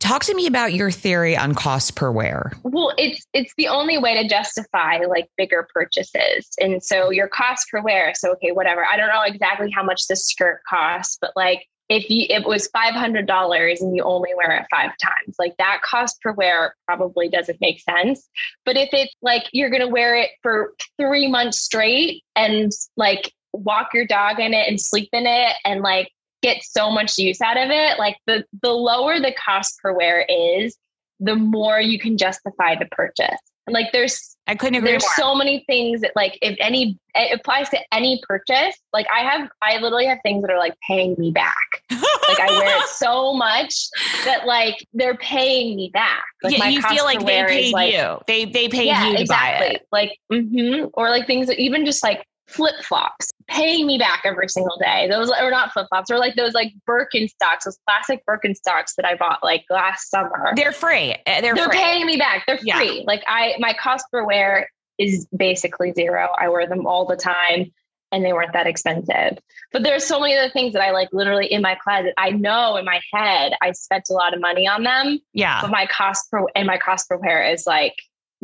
Talk 0.01 0.23
to 0.25 0.35
me 0.35 0.47
about 0.47 0.75
your 0.75 0.91
theory 0.91 1.35
on 1.35 1.55
cost 1.55 1.97
per 1.97 2.11
wear. 2.11 2.53
Well, 2.63 2.93
it's 2.99 3.27
it's 3.33 3.55
the 3.57 3.69
only 3.69 3.97
way 3.97 4.21
to 4.23 4.29
justify 4.29 4.99
like 5.09 5.29
bigger 5.39 5.67
purchases. 5.73 6.49
And 6.61 6.83
so 6.83 7.11
your 7.11 7.29
cost 7.29 7.69
per 7.71 7.81
wear. 7.81 8.13
So 8.15 8.33
okay, 8.33 8.53
whatever. 8.53 8.85
I 8.85 8.97
don't 8.99 9.09
know 9.09 9.23
exactly 9.23 9.71
how 9.71 9.83
much 9.83 10.07
this 10.09 10.27
skirt 10.27 10.61
costs, 10.69 11.17
but 11.21 11.31
like 11.37 11.63
if 11.89 12.09
you 12.09 12.27
it 12.29 12.47
was 12.47 12.69
five 12.69 12.95
hundred 12.95 13.27
dollars 13.27 13.81
and 13.81 13.95
you 13.95 14.03
only 14.03 14.31
wear 14.37 14.53
it 14.53 14.67
five 14.71 14.93
times, 15.03 15.37
like 15.39 15.55
that 15.59 15.83
cost 15.83 16.21
per 16.23 16.33
wear 16.33 16.75
probably 16.87 17.29
doesn't 17.29 17.61
make 17.61 17.81
sense. 17.81 18.29
But 18.65 18.77
if 18.77 18.89
it's 18.93 19.15
like 19.23 19.45
you're 19.53 19.71
gonna 19.71 19.89
wear 19.89 20.17
it 20.17 20.31
for 20.43 20.75
three 20.99 21.29
months 21.29 21.61
straight 21.61 22.23
and 22.35 22.73
like 22.97 23.33
walk 23.53 23.91
your 23.95 24.07
dog 24.07 24.41
in 24.41 24.55
it 24.55 24.69
and 24.69 24.81
sleep 24.81 25.09
in 25.13 25.27
it 25.27 25.55
and 25.65 25.83
like 25.83 26.11
get 26.43 26.63
so 26.63 26.91
much 26.91 27.19
use 27.19 27.41
out 27.41 27.57
of 27.57 27.71
it, 27.71 27.99
like 27.99 28.17
the 28.27 28.45
the 28.63 28.73
lower 28.73 29.21
the 29.21 29.35
cost 29.35 29.79
per 29.83 29.93
wear 29.93 30.25
is, 30.29 30.77
the 31.21 31.37
more 31.37 31.81
you 31.81 31.99
can 31.99 32.17
justify 32.17 32.75
the 32.75 32.87
purchase. 32.87 33.41
Like 33.69 33.93
there's 33.93 34.34
I 34.47 34.55
couldn't 34.55 34.77
agree 34.77 34.91
there's 34.91 35.03
more. 35.03 35.13
so 35.17 35.35
many 35.35 35.65
things 35.67 36.03
that 36.03 36.13
like 36.15 36.39
if 36.43 36.57
any 36.61 36.99
it 37.15 37.39
applies 37.39 37.69
to 37.71 37.79
any 37.93 38.21
purchase. 38.27 38.77
Like 38.93 39.07
I 39.15 39.21
have 39.21 39.49
I 39.63 39.79
literally 39.79 40.07
have 40.07 40.19
things 40.23 40.43
that 40.43 40.51
are 40.51 40.59
like 40.59 40.75
paying 40.87 41.15
me 41.19 41.31
back. 41.31 41.57
Like 41.91 42.41
I 42.41 42.47
wear 42.51 42.77
it 42.79 42.87
so 42.97 43.33
much 43.35 43.89
that 44.25 44.47
like 44.47 44.77
they're 44.93 45.17
paying 45.17 45.77
me 45.77 45.91
back. 45.93 46.25
Like 46.43 46.53
yeah, 46.53 46.59
my 46.59 46.69
you 46.69 46.83
feel 46.83 47.05
like 47.05 47.25
they 47.25 47.41
is, 47.41 47.51
paid 47.51 47.73
like- 47.73 47.95
you. 47.95 48.19
They 48.27 48.45
they 48.45 48.69
paid 48.69 48.87
yeah, 48.87 49.07
you 49.07 49.17
to 49.17 49.21
exactly. 49.23 49.67
buy 49.67 49.73
it. 49.75 49.89
Like, 49.93 50.19
hmm 50.31 50.87
or 50.95 51.09
like 51.09 51.27
things 51.27 51.47
that 51.47 51.59
even 51.59 51.87
just 51.87 52.03
like 52.03 52.27
flip 52.47 52.75
flops, 52.83 53.31
paying 53.49 53.87
me 53.87 53.99
back 53.99 54.23
every 54.25 54.49
single 54.49 54.77
day. 54.79 55.09
Those 55.09 55.31
or 55.31 55.51
not 55.51 55.73
flip 55.73 55.87
flops, 55.89 56.11
or 56.11 56.19
like 56.19 56.35
those 56.37 56.53
like 56.53 56.73
Birkenstocks, 56.89 57.65
those 57.65 57.79
classic 57.89 58.23
Birkenstocks 58.29 58.95
that 58.97 59.07
I 59.07 59.15
bought 59.17 59.43
like 59.43 59.65
last 59.71 60.11
summer. 60.11 60.53
They're 60.55 60.73
free. 60.73 61.13
Uh, 61.27 61.41
They're, 61.41 61.55
They're 61.55 61.67
free. 61.69 61.79
paying 61.79 62.07
me 62.07 62.17
back. 62.17 62.45
They're 62.47 62.59
Yeah. 62.63 62.77
free. 62.77 63.05
Like 63.07 63.23
I, 63.27 63.55
my 63.59 63.73
cost 63.75 64.07
per 64.13 64.25
wear 64.25 64.71
is 64.99 65.27
basically 65.37 65.93
zero. 65.93 66.29
I 66.39 66.49
wear 66.49 66.67
them 66.67 66.87
all 66.87 67.07
the 67.07 67.17
time. 67.17 67.73
And 68.13 68.25
they 68.25 68.33
weren't 68.33 68.53
that 68.53 68.69
expensive. 68.69 69.39
But 69.73 69.83
there's 69.83 70.05
so 70.05 70.21
many 70.21 70.37
other 70.37 70.49
things 70.53 70.73
that 70.75 70.83
I 70.83 70.93
like 70.93 71.09
literally 71.13 71.47
in 71.47 71.63
my 71.63 71.75
closet. 71.83 72.15
I 72.17 72.31
know 72.31 72.77
in 72.77 72.85
my 72.85 73.01
head 73.13 73.55
I 73.61 73.73
spent 73.73 74.05
a 74.09 74.13
lot 74.13 74.33
of 74.35 74.41
money 74.41 74.69
on 74.69 74.85
them, 74.85 75.19
yeah. 75.33 75.61
but 75.61 75.71
my 75.71 75.87
cost 75.87 76.31
per 76.31 76.47
and 76.55 76.65
my 76.65 76.79
cost 76.79 77.09
per 77.09 77.17
wear 77.17 77.43
is 77.43 77.67
like 77.67 77.95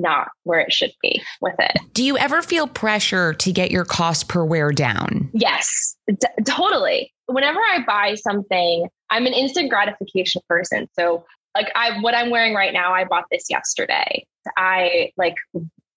not 0.01 0.29
where 0.45 0.61
it 0.61 0.73
should 0.73 0.93
be 1.03 1.23
with 1.41 1.55
it. 1.59 1.77
Do 1.93 2.03
you 2.03 2.17
ever 2.19 2.43
feel 2.43 2.67
pressure 2.67 3.35
to 3.35 3.53
get 3.53 3.71
your 3.71 3.85
cost 3.85 4.29
per 4.29 4.45
wear 4.45 4.73
down? 4.73 5.31
Yes, 5.33 5.97
d- 6.07 6.17
totally. 6.47 7.13
Whenever 7.27 7.59
I 7.59 7.85
buy 7.87 8.15
something, 8.17 8.89
I'm 9.11 9.27
an 9.27 9.33
instant 9.33 9.71
gratification 9.71 10.43
person. 10.49 10.89
So, 10.99 11.25
like, 11.55 11.71
I 11.75 12.01
what 12.01 12.15
I'm 12.15 12.31
wearing 12.31 12.55
right 12.55 12.73
now, 12.73 12.93
I 12.93 13.05
bought 13.05 13.25
this 13.31 13.47
yesterday. 13.49 14.25
I 14.57 15.13
like 15.17 15.35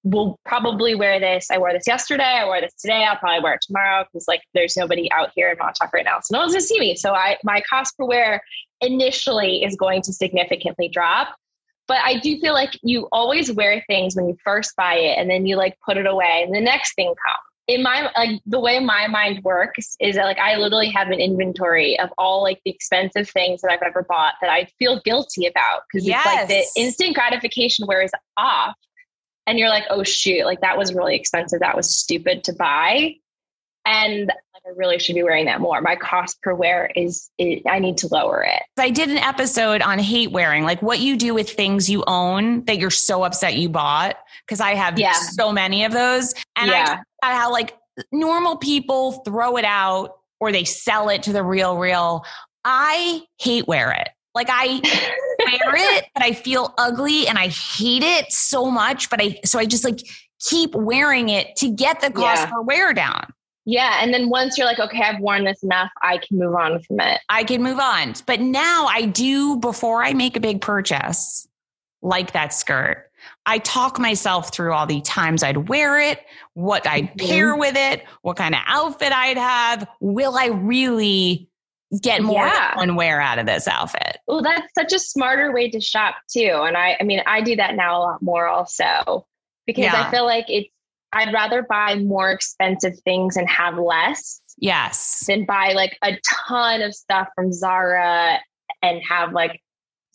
will 0.03 0.37
probably 0.45 0.95
wear 0.95 1.19
this. 1.19 1.47
I 1.49 1.57
wore 1.57 1.71
this 1.71 1.87
yesterday. 1.87 2.23
I 2.23 2.45
wore 2.45 2.59
this 2.59 2.73
today. 2.73 3.05
I'll 3.05 3.15
probably 3.15 3.41
wear 3.41 3.53
it 3.53 3.61
tomorrow 3.65 4.03
because 4.03 4.25
like 4.27 4.41
there's 4.53 4.75
nobody 4.75 5.11
out 5.11 5.29
here 5.35 5.49
in 5.49 5.57
Montauk 5.57 5.93
right 5.93 6.05
now, 6.05 6.19
so 6.21 6.35
no 6.35 6.39
one's 6.39 6.53
gonna 6.53 6.61
see 6.61 6.79
me. 6.79 6.95
So 6.95 7.13
I 7.13 7.37
my 7.43 7.61
cost 7.69 7.97
per 7.97 8.05
wear 8.05 8.41
initially 8.81 9.63
is 9.63 9.75
going 9.75 10.01
to 10.03 10.13
significantly 10.13 10.89
drop. 10.89 11.35
But 11.87 11.97
I 12.03 12.19
do 12.19 12.39
feel 12.39 12.53
like 12.53 12.79
you 12.81 13.07
always 13.11 13.51
wear 13.51 13.83
things 13.87 14.15
when 14.15 14.27
you 14.27 14.37
first 14.43 14.75
buy 14.75 14.95
it 14.95 15.17
and 15.17 15.29
then 15.29 15.45
you 15.45 15.57
like 15.57 15.77
put 15.85 15.97
it 15.97 16.05
away 16.05 16.43
and 16.45 16.55
the 16.55 16.61
next 16.61 16.95
thing 16.95 17.07
comes. 17.07 17.37
In 17.65 17.81
my 17.81 18.11
like 18.17 18.41
the 18.45 18.59
way 18.59 18.79
my 18.79 19.07
mind 19.07 19.41
works 19.43 19.95
is 20.01 20.15
that 20.15 20.25
like 20.25 20.37
I 20.37 20.57
literally 20.57 20.89
have 20.89 21.07
an 21.07 21.19
inventory 21.19 21.97
of 21.97 22.09
all 22.17 22.43
like 22.43 22.59
the 22.65 22.71
expensive 22.71 23.29
things 23.29 23.61
that 23.61 23.71
I've 23.71 23.81
ever 23.81 24.05
bought 24.07 24.33
that 24.41 24.49
I 24.49 24.67
feel 24.79 24.99
guilty 24.99 25.45
about 25.45 25.83
because 25.87 26.05
it's 26.05 26.25
like 26.25 26.47
the 26.49 26.65
instant 26.75 27.15
gratification 27.15 27.87
wears 27.87 28.11
off 28.35 28.75
and 29.47 29.57
you're 29.57 29.69
like, 29.69 29.85
oh 29.89 30.03
shoot, 30.03 30.45
like 30.45 30.61
that 30.61 30.77
was 30.77 30.93
really 30.93 31.15
expensive. 31.15 31.61
That 31.61 31.75
was 31.75 31.89
stupid 31.89 32.43
to 32.45 32.53
buy. 32.53 33.15
And 33.85 34.31
I 34.65 34.69
really 34.75 34.97
should 34.99 35.15
be 35.15 35.23
wearing 35.23 35.45
that 35.45 35.59
more. 35.59 35.81
My 35.81 35.95
cost 35.95 36.41
per 36.41 36.53
wear 36.53 36.89
is, 36.95 37.29
is 37.37 37.61
I 37.69 37.79
need 37.79 37.97
to 37.97 38.07
lower 38.07 38.43
it. 38.43 38.61
I 38.77 38.89
did 38.91 39.09
an 39.09 39.17
episode 39.17 39.81
on 39.81 39.99
hate 39.99 40.31
wearing, 40.31 40.63
like 40.63 40.81
what 40.81 40.99
you 40.99 41.17
do 41.17 41.33
with 41.33 41.49
things 41.49 41.89
you 41.89 42.03
own 42.07 42.63
that 42.65 42.77
you're 42.77 42.89
so 42.89 43.23
upset 43.23 43.55
you 43.57 43.67
bought. 43.67 44.15
Cause 44.47 44.61
I 44.61 44.75
have 44.75 44.97
Yeah. 44.97 45.11
so 45.13 45.51
many 45.51 45.83
of 45.83 45.91
those. 45.91 46.33
And 46.55 46.71
I 46.71 46.77
Yeah. 46.77 46.85
talked 46.85 47.03
about 47.21 47.33
how 47.35 47.51
like 47.51 47.77
normal 48.11 48.55
people 48.57 49.13
throw 49.25 49.57
it 49.57 49.65
out 49.65 50.15
or 50.39 50.51
they 50.53 50.63
sell 50.63 51.09
it 51.09 51.23
to 51.23 51.33
the 51.33 51.43
real, 51.43 51.77
real. 51.77 52.23
I 52.63 53.23
hate 53.39 53.67
wear 53.67 53.91
it. 53.91 54.09
Like 54.33 54.47
I 54.49 54.79
wear 55.39 55.75
it, 55.97 56.05
but 56.13 56.23
I 56.23 56.31
feel 56.33 56.73
ugly 56.77 57.27
and 57.27 57.37
I 57.37 57.47
hate 57.49 58.03
it 58.03 58.31
so 58.31 58.71
much. 58.71 59.09
But 59.09 59.21
I, 59.21 59.39
so 59.45 59.59
I 59.59 59.65
just 59.65 59.83
like 59.83 59.99
keep 60.39 60.73
wearing 60.73 61.27
it 61.29 61.55
to 61.57 61.69
get 61.69 61.99
the 61.99 62.11
cost 62.11 62.43
Yeah. 62.43 62.49
per 62.49 62.61
wear 62.61 62.93
down. 62.93 63.25
Yeah. 63.65 63.99
And 64.01 64.13
then 64.13 64.29
once 64.29 64.57
you're 64.57 64.67
like, 64.67 64.79
okay, 64.79 65.01
I've 65.01 65.19
worn 65.21 65.45
this 65.45 65.63
enough, 65.63 65.89
I 66.01 66.17
can 66.17 66.37
move 66.37 66.53
on 66.55 66.81
from 66.83 66.99
it. 66.99 67.21
I 67.29 67.43
can 67.43 67.63
move 67.63 67.79
on. 67.79 68.13
But 68.25 68.41
now 68.41 68.87
I 68.89 69.05
do 69.05 69.57
before 69.57 70.03
I 70.03 70.13
make 70.13 70.35
a 70.35 70.41
big 70.41 70.59
purchase, 70.61 71.47
like 72.01 72.33
that 72.33 72.53
skirt. 72.53 73.09
I 73.45 73.59
talk 73.59 73.99
myself 73.99 74.53
through 74.53 74.73
all 74.73 74.85
the 74.85 74.99
times 75.01 75.43
I'd 75.43 75.69
wear 75.69 75.97
it, 75.99 76.19
what 76.55 76.85
I'd 76.85 77.13
Mhm. 77.13 77.27
pair 77.29 77.55
with 77.55 77.77
it, 77.77 78.03
what 78.21 78.35
kind 78.35 78.53
of 78.53 78.59
outfit 78.67 79.13
I'd 79.13 79.37
have. 79.37 79.87
Will 80.01 80.35
I 80.37 80.47
really 80.47 81.47
get 82.01 82.21
more 82.21 82.45
Yeah. 82.45 82.75
one 82.75 82.95
wear 82.95 83.21
out 83.21 83.39
of 83.39 83.45
this 83.45 83.65
outfit? 83.67 84.17
Well, 84.27 84.41
that's 84.41 84.67
such 84.77 84.91
a 84.91 84.99
smarter 84.99 85.53
way 85.53 85.69
to 85.69 85.79
shop 85.79 86.15
too. 86.29 86.63
And 86.65 86.75
I, 86.75 86.97
I 86.99 87.03
mean, 87.03 87.21
I 87.25 87.39
do 87.41 87.55
that 87.55 87.75
now 87.75 87.97
a 87.97 88.01
lot 88.01 88.21
more 88.21 88.47
also 88.47 89.25
because 89.65 89.85
Yeah. 89.85 90.05
I 90.07 90.11
feel 90.11 90.25
like 90.25 90.45
it's, 90.49 90.69
I'd 91.13 91.33
rather 91.33 91.63
buy 91.63 91.95
more 91.95 92.31
expensive 92.31 92.93
things 93.05 93.37
and 93.37 93.47
have 93.49 93.77
less 93.77 94.41
Yes. 94.57 95.23
than 95.27 95.45
buy 95.45 95.73
like 95.75 95.97
a 96.03 96.17
ton 96.47 96.81
of 96.81 96.93
stuff 96.93 97.27
from 97.35 97.51
Zara 97.53 98.39
and 98.81 99.01
have 99.07 99.33
like 99.33 99.59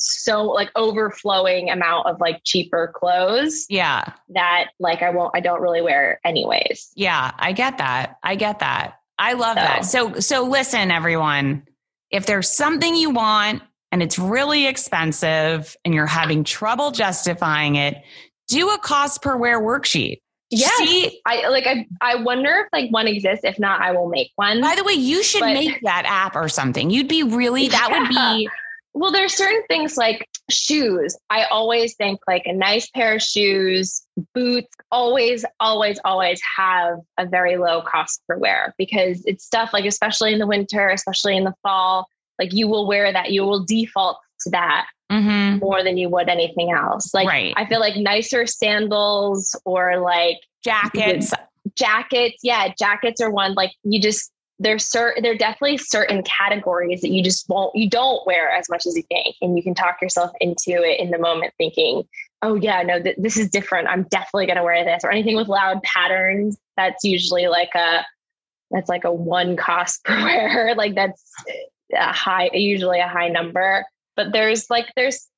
so 0.01 0.45
like 0.45 0.71
overflowing 0.77 1.71
amount 1.71 2.07
of 2.07 2.21
like 2.21 2.41
cheaper 2.45 2.93
clothes 2.95 3.67
Yeah. 3.69 4.13
that 4.29 4.67
like 4.79 5.03
I 5.03 5.11
won't 5.11 5.33
I 5.35 5.41
don't 5.41 5.61
really 5.61 5.83
wear 5.83 6.21
anyways. 6.25 6.91
Yeah. 6.95 7.33
I 7.37 7.53
get 7.53 7.79
that. 7.79 8.17
I 8.23 8.37
get 8.37 8.61
that. 8.61 8.95
I 9.19 9.33
love 9.33 9.57
So- 9.57 9.63
that. 9.65 9.85
So, 9.85 10.21
so 10.21 10.43
listen, 10.45 10.91
everyone, 10.93 11.65
if 12.11 12.27
there's 12.27 12.49
something 12.49 12.95
you 12.95 13.11
want 13.11 13.63
and 13.91 14.03
it's 14.03 14.19
really 14.19 14.67
expensive 14.69 15.77
and 15.85 15.93
you're 15.93 16.07
having 16.07 16.45
trouble 16.45 16.93
justifying 16.93 17.75
it, 17.77 17.97
do 18.47 18.71
a 18.71 18.79
cost 18.79 19.21
per 19.23 19.37
wear 19.37 19.61
worksheet. 19.61 20.19
Yeah. 20.51 20.69
See, 20.79 21.21
I 21.27 21.49
like 21.49 21.67
I 21.67 21.87
I 22.01 22.17
wonder 22.23 22.51
if 22.51 22.69
like 22.73 22.91
one 22.91 23.07
exists. 23.07 23.45
If 23.45 23.59
not, 23.59 23.81
I 23.83 23.93
will 23.93 24.09
make 24.09 24.31
one. 24.37 24.61
by 24.61 24.75
the 24.77 24.85
way, 24.85 24.95
you 24.95 25.23
should 25.23 25.41
But- 25.41 25.53
make 25.53 25.81
that 25.83 26.05
app 26.07 26.35
or 26.37 26.49
something. 26.49 26.89
You'd 26.91 27.09
be 27.09 27.23
really, 27.23 27.69
that 27.69 27.91
would 27.91 28.09
be, 28.09 28.49
Well, 28.95 29.13
there's 29.13 29.35
certain 29.35 29.63
things 29.69 29.97
like 29.99 30.27
shoes. 30.51 31.17
I 31.31 31.45
always 31.45 31.95
think 31.97 32.21
like 32.27 32.47
a 32.47 32.53
nice 32.55 32.89
pair 32.91 33.15
of 33.17 33.23
shoes, 33.23 34.03
boots, 34.35 34.75
always, 34.91 35.45
always, 35.61 36.01
always 36.05 36.41
have 36.57 36.99
a 37.19 37.27
very 37.27 37.59
low 37.59 37.83
cost 37.83 38.23
per 38.27 38.39
wear 38.39 38.75
because 38.79 39.23
it's 39.27 39.45
stuff 39.45 39.73
like, 39.75 39.85
especially 39.85 40.33
in 40.33 40.39
the 40.39 40.47
winter, 40.47 40.89
especially 40.89 41.37
in 41.37 41.45
the 41.45 41.55
fall, 41.63 42.07
like 42.39 42.53
you 42.55 42.67
will 42.67 42.87
wear 42.89 43.13
that, 43.13 43.31
you 43.31 43.43
will 43.45 43.65
default 43.65 44.19
to 44.41 44.51
that 44.51 44.87
Mhm. 45.11 45.61
more 45.61 45.83
than 45.83 45.97
you 45.97 46.09
would 46.11 46.29
anything 46.29 46.71
else. 46.71 47.14
Like, 47.14 47.29
Right. 47.29 47.55
I 47.57 47.64
feel 47.66 47.81
like 47.81 47.97
nicer 47.97 48.47
sandals 48.47 49.59
or 49.64 49.99
like 50.01 50.37
jackets. 50.62 51.33
jackets. 51.75 52.37
Yeah, 52.42 52.68
jackets 52.79 53.21
are 53.21 53.31
one 53.31 53.55
like 53.55 53.73
you 53.85 54.01
just, 54.01 54.31
there's 54.61 54.85
certain 54.87 55.23
there 55.23 55.33
are 55.33 55.37
definitely 55.37 55.77
certain 55.79 56.23
categories 56.25 57.01
that 57.01 57.11
you 57.11 57.23
just 57.23 57.49
won't 57.49 57.73
you 57.77 57.88
don't 57.88 58.27
wear 58.27 58.51
as 58.51 58.68
much 58.68 58.87
as 58.87 58.97
you 58.97 59.05
think 59.05 59.37
and 59.40 59.57
you 59.57 59.62
can 59.62 59.73
talk 59.73 60.03
yourself 60.03 60.33
into 60.40 60.83
it 60.83 60.99
in 60.99 61.12
the 61.12 61.18
moment 61.18 61.53
thinking 61.59 62.03
oh 62.42 62.57
yeah 62.57 62.83
no 62.83 63.01
th- 63.01 63.14
this 63.18 63.37
is 63.37 63.49
different 63.51 63.87
i'm 63.87 64.03
definitely 64.11 64.47
going 64.47 64.57
to 64.57 64.64
wear 64.64 64.85
this 64.85 65.05
or 65.05 65.12
anything 65.12 65.37
with 65.37 65.47
loud 65.47 65.81
patterns 65.85 66.59
that's 66.77 67.05
usually 67.05 67.47
like 67.47 67.73
a 67.77 68.05
that's 68.73 68.88
like 68.88 69.05
a 69.05 69.12
one 69.12 69.55
cost 69.57 70.03
per 70.05 70.21
wear 70.25 70.75
like 70.77 70.97
that's 70.97 71.31
a 71.97 72.12
high 72.12 72.51
usually 72.53 72.99
a 72.99 73.07
high 73.07 73.29
number 73.29 73.85
but 74.18 74.33
there's 74.33 74.68
like 74.68 74.92
there's 74.96 75.28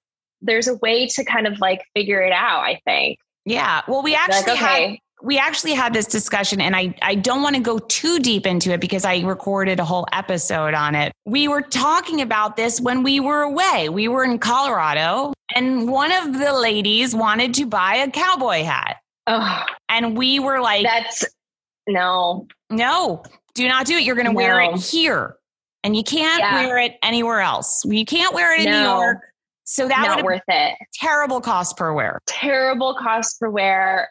there's 0.41 0.67
a 0.67 0.75
way 0.77 1.07
to 1.07 1.25
kind 1.25 1.47
of 1.47 1.61
like 1.61 1.85
figure 1.95 2.21
it 2.21 2.33
out 2.33 2.61
i 2.61 2.81
think 2.85 3.19
yeah 3.45 3.83
well 3.87 4.03
we 4.03 4.17
actually 4.17 4.55
like, 4.55 4.63
okay. 4.63 4.89
had 4.91 4.99
we 5.23 5.39
actually 5.39 5.75
had 5.75 5.93
this 5.93 6.07
discussion 6.07 6.63
and 6.63 6.75
I, 6.75 6.95
I 7.03 7.15
don't 7.15 7.43
want 7.43 7.55
to 7.55 7.61
go 7.61 7.79
too 7.79 8.21
deep 8.21 8.47
into 8.47 8.73
it 8.73 8.81
because 8.81 9.05
I 9.05 9.21
recorded 9.21 9.79
a 9.79 9.85
whole 9.85 10.07
episode 10.13 10.73
on 10.73 10.95
it. 10.95 11.13
We 11.27 11.47
were 11.47 11.61
talking 11.61 12.23
about 12.23 12.57
this 12.57 12.81
when 12.81 13.03
we 13.03 13.21
were 13.21 13.43
away. 13.43 13.91
We 13.91 14.09
were 14.09 14.25
in 14.25 14.39
Colorado 14.39 15.35
and 15.55 15.91
one 15.91 16.11
of 16.11 16.39
the 16.39 16.55
ladies 16.55 17.15
wanted 17.15 17.53
to 17.57 17.67
buy 17.67 17.97
a 17.97 18.11
cowboy 18.11 18.63
hat. 18.63 18.97
Oh, 19.27 19.63
and 19.91 20.17
we 20.17 20.39
were 20.39 20.61
like, 20.61 20.85
That's 20.85 21.23
no, 21.87 22.47
no, 22.71 23.23
do 23.55 23.69
not 23.69 23.85
do 23.85 23.97
it. 23.97 24.05
You're 24.05 24.17
going 24.17 24.27
to 24.27 24.33
no. 24.33 24.37
wear 24.37 24.61
it 24.63 24.81
here 24.81 25.37
and 25.85 25.97
you 25.97 26.03
can't 26.03 26.41
yeah. 26.41 26.67
wear 26.67 26.79
it 26.79 26.97
anywhere 27.03 27.41
else. 27.41 27.85
You 27.85 28.05
can't 28.05 28.35
wear 28.35 28.55
it 28.55 28.61
in 28.61 28.73
no. 28.73 28.81
New 28.81 29.01
York. 29.01 29.19
So 29.65 29.87
that 29.87 30.03
not 30.05 30.25
worth 30.25 30.43
it. 30.49 30.77
Terrible 30.95 31.41
cost 31.41 31.77
per 31.77 31.93
wear. 31.93 32.19
Terrible 32.27 32.97
cost 33.01 33.39
per 33.39 33.49
wear 33.49 34.11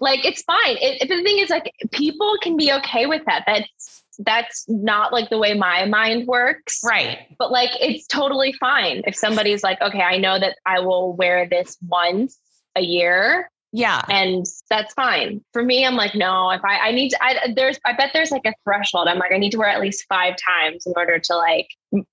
like 0.00 0.24
it's 0.24 0.42
fine. 0.42 0.76
It, 0.80 1.08
the 1.08 1.22
thing 1.22 1.38
is, 1.38 1.50
like 1.50 1.72
people 1.90 2.36
can 2.42 2.56
be 2.56 2.72
okay 2.72 3.06
with 3.06 3.22
that. 3.26 3.44
That's 3.46 4.02
that's 4.18 4.64
not 4.68 5.12
like 5.12 5.30
the 5.30 5.38
way 5.38 5.54
my 5.54 5.84
mind 5.86 6.26
works. 6.26 6.80
Right. 6.82 7.18
But 7.38 7.50
like 7.50 7.70
it's 7.80 8.06
totally 8.06 8.52
fine 8.54 9.02
if 9.06 9.14
somebody's 9.14 9.62
like, 9.62 9.80
okay, 9.80 10.02
I 10.02 10.18
know 10.18 10.38
that 10.38 10.56
I 10.66 10.80
will 10.80 11.14
wear 11.14 11.48
this 11.48 11.76
once 11.86 12.38
a 12.74 12.80
year. 12.80 13.50
Yeah. 13.72 14.02
And 14.08 14.46
that's 14.70 14.94
fine. 14.94 15.42
For 15.52 15.62
me, 15.62 15.84
I'm 15.84 15.94
like, 15.94 16.14
no, 16.14 16.50
if 16.50 16.64
I, 16.64 16.88
I 16.88 16.92
need 16.92 17.10
to, 17.10 17.22
I, 17.22 17.52
there's, 17.54 17.78
I 17.84 17.92
bet 17.92 18.10
there's 18.12 18.30
like 18.30 18.46
a 18.46 18.54
threshold. 18.64 19.08
I'm 19.08 19.18
like, 19.18 19.32
I 19.32 19.38
need 19.38 19.50
to 19.52 19.58
wear 19.58 19.68
at 19.68 19.80
least 19.80 20.06
five 20.08 20.34
times 20.36 20.86
in 20.86 20.94
order 20.96 21.18
to 21.18 21.36
like 21.36 21.68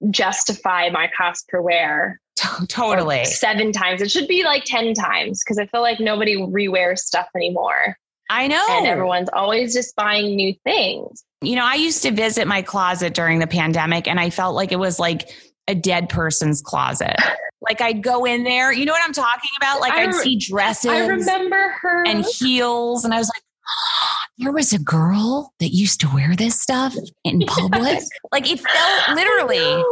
justify 0.09 0.89
my 0.89 1.09
cost 1.17 1.47
per 1.47 1.61
wear. 1.61 2.19
totally. 2.67 3.23
Seven 3.25 3.71
times. 3.71 4.01
It 4.01 4.11
should 4.11 4.27
be 4.27 4.43
like 4.43 4.63
10 4.65 4.93
times 4.93 5.43
because 5.43 5.57
I 5.57 5.65
feel 5.67 5.81
like 5.81 5.99
nobody 5.99 6.35
rewears 6.35 6.99
stuff 6.99 7.27
anymore. 7.35 7.97
I 8.29 8.47
know. 8.47 8.65
And 8.71 8.87
everyone's 8.87 9.29
always 9.33 9.73
just 9.73 9.95
buying 9.95 10.35
new 10.35 10.53
things. 10.63 11.23
You 11.41 11.55
know, 11.55 11.65
I 11.65 11.75
used 11.75 12.01
to 12.03 12.11
visit 12.11 12.47
my 12.47 12.61
closet 12.63 13.13
during 13.13 13.39
the 13.39 13.47
pandemic 13.47 14.07
and 14.07 14.19
I 14.19 14.29
felt 14.29 14.55
like 14.55 14.71
it 14.71 14.79
was 14.79 14.99
like 14.99 15.29
a 15.67 15.75
dead 15.75 16.09
person's 16.09 16.61
closet. 16.61 17.15
Like 17.61 17.81
I'd 17.81 18.03
go 18.03 18.25
in 18.25 18.43
there, 18.43 18.71
you 18.71 18.85
know 18.85 18.91
what 18.91 19.03
I'm 19.03 19.13
talking 19.13 19.49
about? 19.57 19.81
Like 19.81 19.93
I 19.93 20.07
would 20.07 20.15
see 20.15 20.37
dresses. 20.37 20.91
I 20.91 21.07
remember 21.07 21.75
her 21.81 22.05
and 22.05 22.23
heels, 22.25 23.05
and 23.05 23.13
I 23.13 23.17
was 23.17 23.27
like, 23.27 23.43
oh, 23.67 24.15
there 24.37 24.51
was 24.51 24.73
a 24.73 24.79
girl 24.79 25.53
that 25.59 25.69
used 25.69 25.99
to 26.01 26.09
wear 26.13 26.35
this 26.35 26.59
stuff 26.61 26.95
in 27.23 27.39
public. 27.47 27.81
Yes. 27.81 28.09
Like 28.31 28.49
it 28.49 28.59
felt 28.59 29.15
literally 29.15 29.83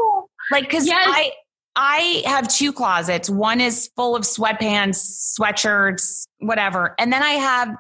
like 0.52 0.66
because 0.66 0.86
yes. 0.86 1.08
I 1.10 1.32
I 1.76 2.22
have 2.26 2.48
two 2.48 2.72
closets. 2.72 3.30
One 3.30 3.60
is 3.60 3.90
full 3.96 4.16
of 4.16 4.24
sweatpants, 4.24 5.36
sweatshirts, 5.40 6.26
whatever. 6.40 6.94
And 7.00 7.12
then 7.12 7.24
I 7.24 7.32
have 7.32 7.76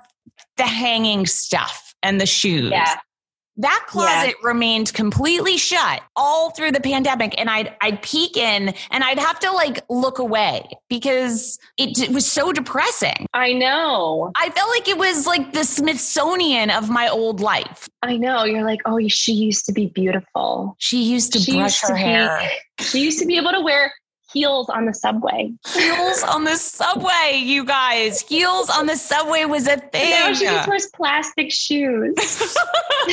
the 0.57 0.63
hanging 0.63 1.25
stuff 1.27 1.93
and 2.01 2.19
the 2.19 2.25
shoes. 2.25 2.71
Yeah. 2.71 2.95
That 3.57 3.85
closet 3.87 4.35
yeah. 4.41 4.47
remained 4.47 4.93
completely 4.93 5.57
shut 5.57 6.01
all 6.15 6.49
through 6.51 6.71
the 6.71 6.79
pandemic. 6.79 7.35
And 7.37 7.49
I'd, 7.49 7.75
I'd 7.81 8.01
peek 8.01 8.35
in 8.35 8.73
and 8.89 9.03
I'd 9.03 9.19
have 9.19 9.39
to 9.39 9.51
like 9.51 9.81
look 9.89 10.19
away 10.19 10.67
because 10.89 11.59
it, 11.77 11.99
it 11.99 12.11
was 12.11 12.29
so 12.29 12.51
depressing. 12.51 13.27
I 13.33 13.53
know. 13.53 14.31
I 14.35 14.49
felt 14.49 14.69
like 14.71 14.87
it 14.87 14.97
was 14.97 15.27
like 15.27 15.53
the 15.53 15.63
Smithsonian 15.63 16.71
of 16.71 16.89
my 16.89 17.07
old 17.07 17.41
life. 17.41 17.87
I 18.01 18.17
know. 18.17 18.43
You're 18.43 18.65
like, 18.65 18.81
oh, 18.85 18.99
she 19.07 19.33
used 19.33 19.65
to 19.67 19.71
be 19.71 19.87
beautiful. 19.87 20.75
She 20.79 21.03
used 21.03 21.33
to 21.33 21.39
she 21.39 21.53
brush 21.53 21.81
used 21.81 21.81
her 21.83 21.89
to 21.89 21.97
hair. 21.97 22.49
Be, 22.77 22.83
she 22.83 23.03
used 23.03 23.19
to 23.19 23.25
be 23.25 23.37
able 23.37 23.51
to 23.51 23.61
wear 23.61 23.93
heels 24.33 24.69
on 24.69 24.85
the 24.85 24.93
subway. 24.93 25.51
Heels 25.73 26.23
on 26.23 26.43
the 26.43 26.55
subway, 26.55 27.41
you 27.41 27.63
guys. 27.63 28.21
Heels 28.21 28.69
on 28.69 28.87
the 28.87 28.97
subway 28.97 29.45
was 29.45 29.67
a 29.67 29.77
thing. 29.77 30.09
Now 30.09 30.33
she 30.33 30.45
just 30.45 30.67
wears 30.67 30.87
plastic 30.95 31.51
shoes. 31.51 32.15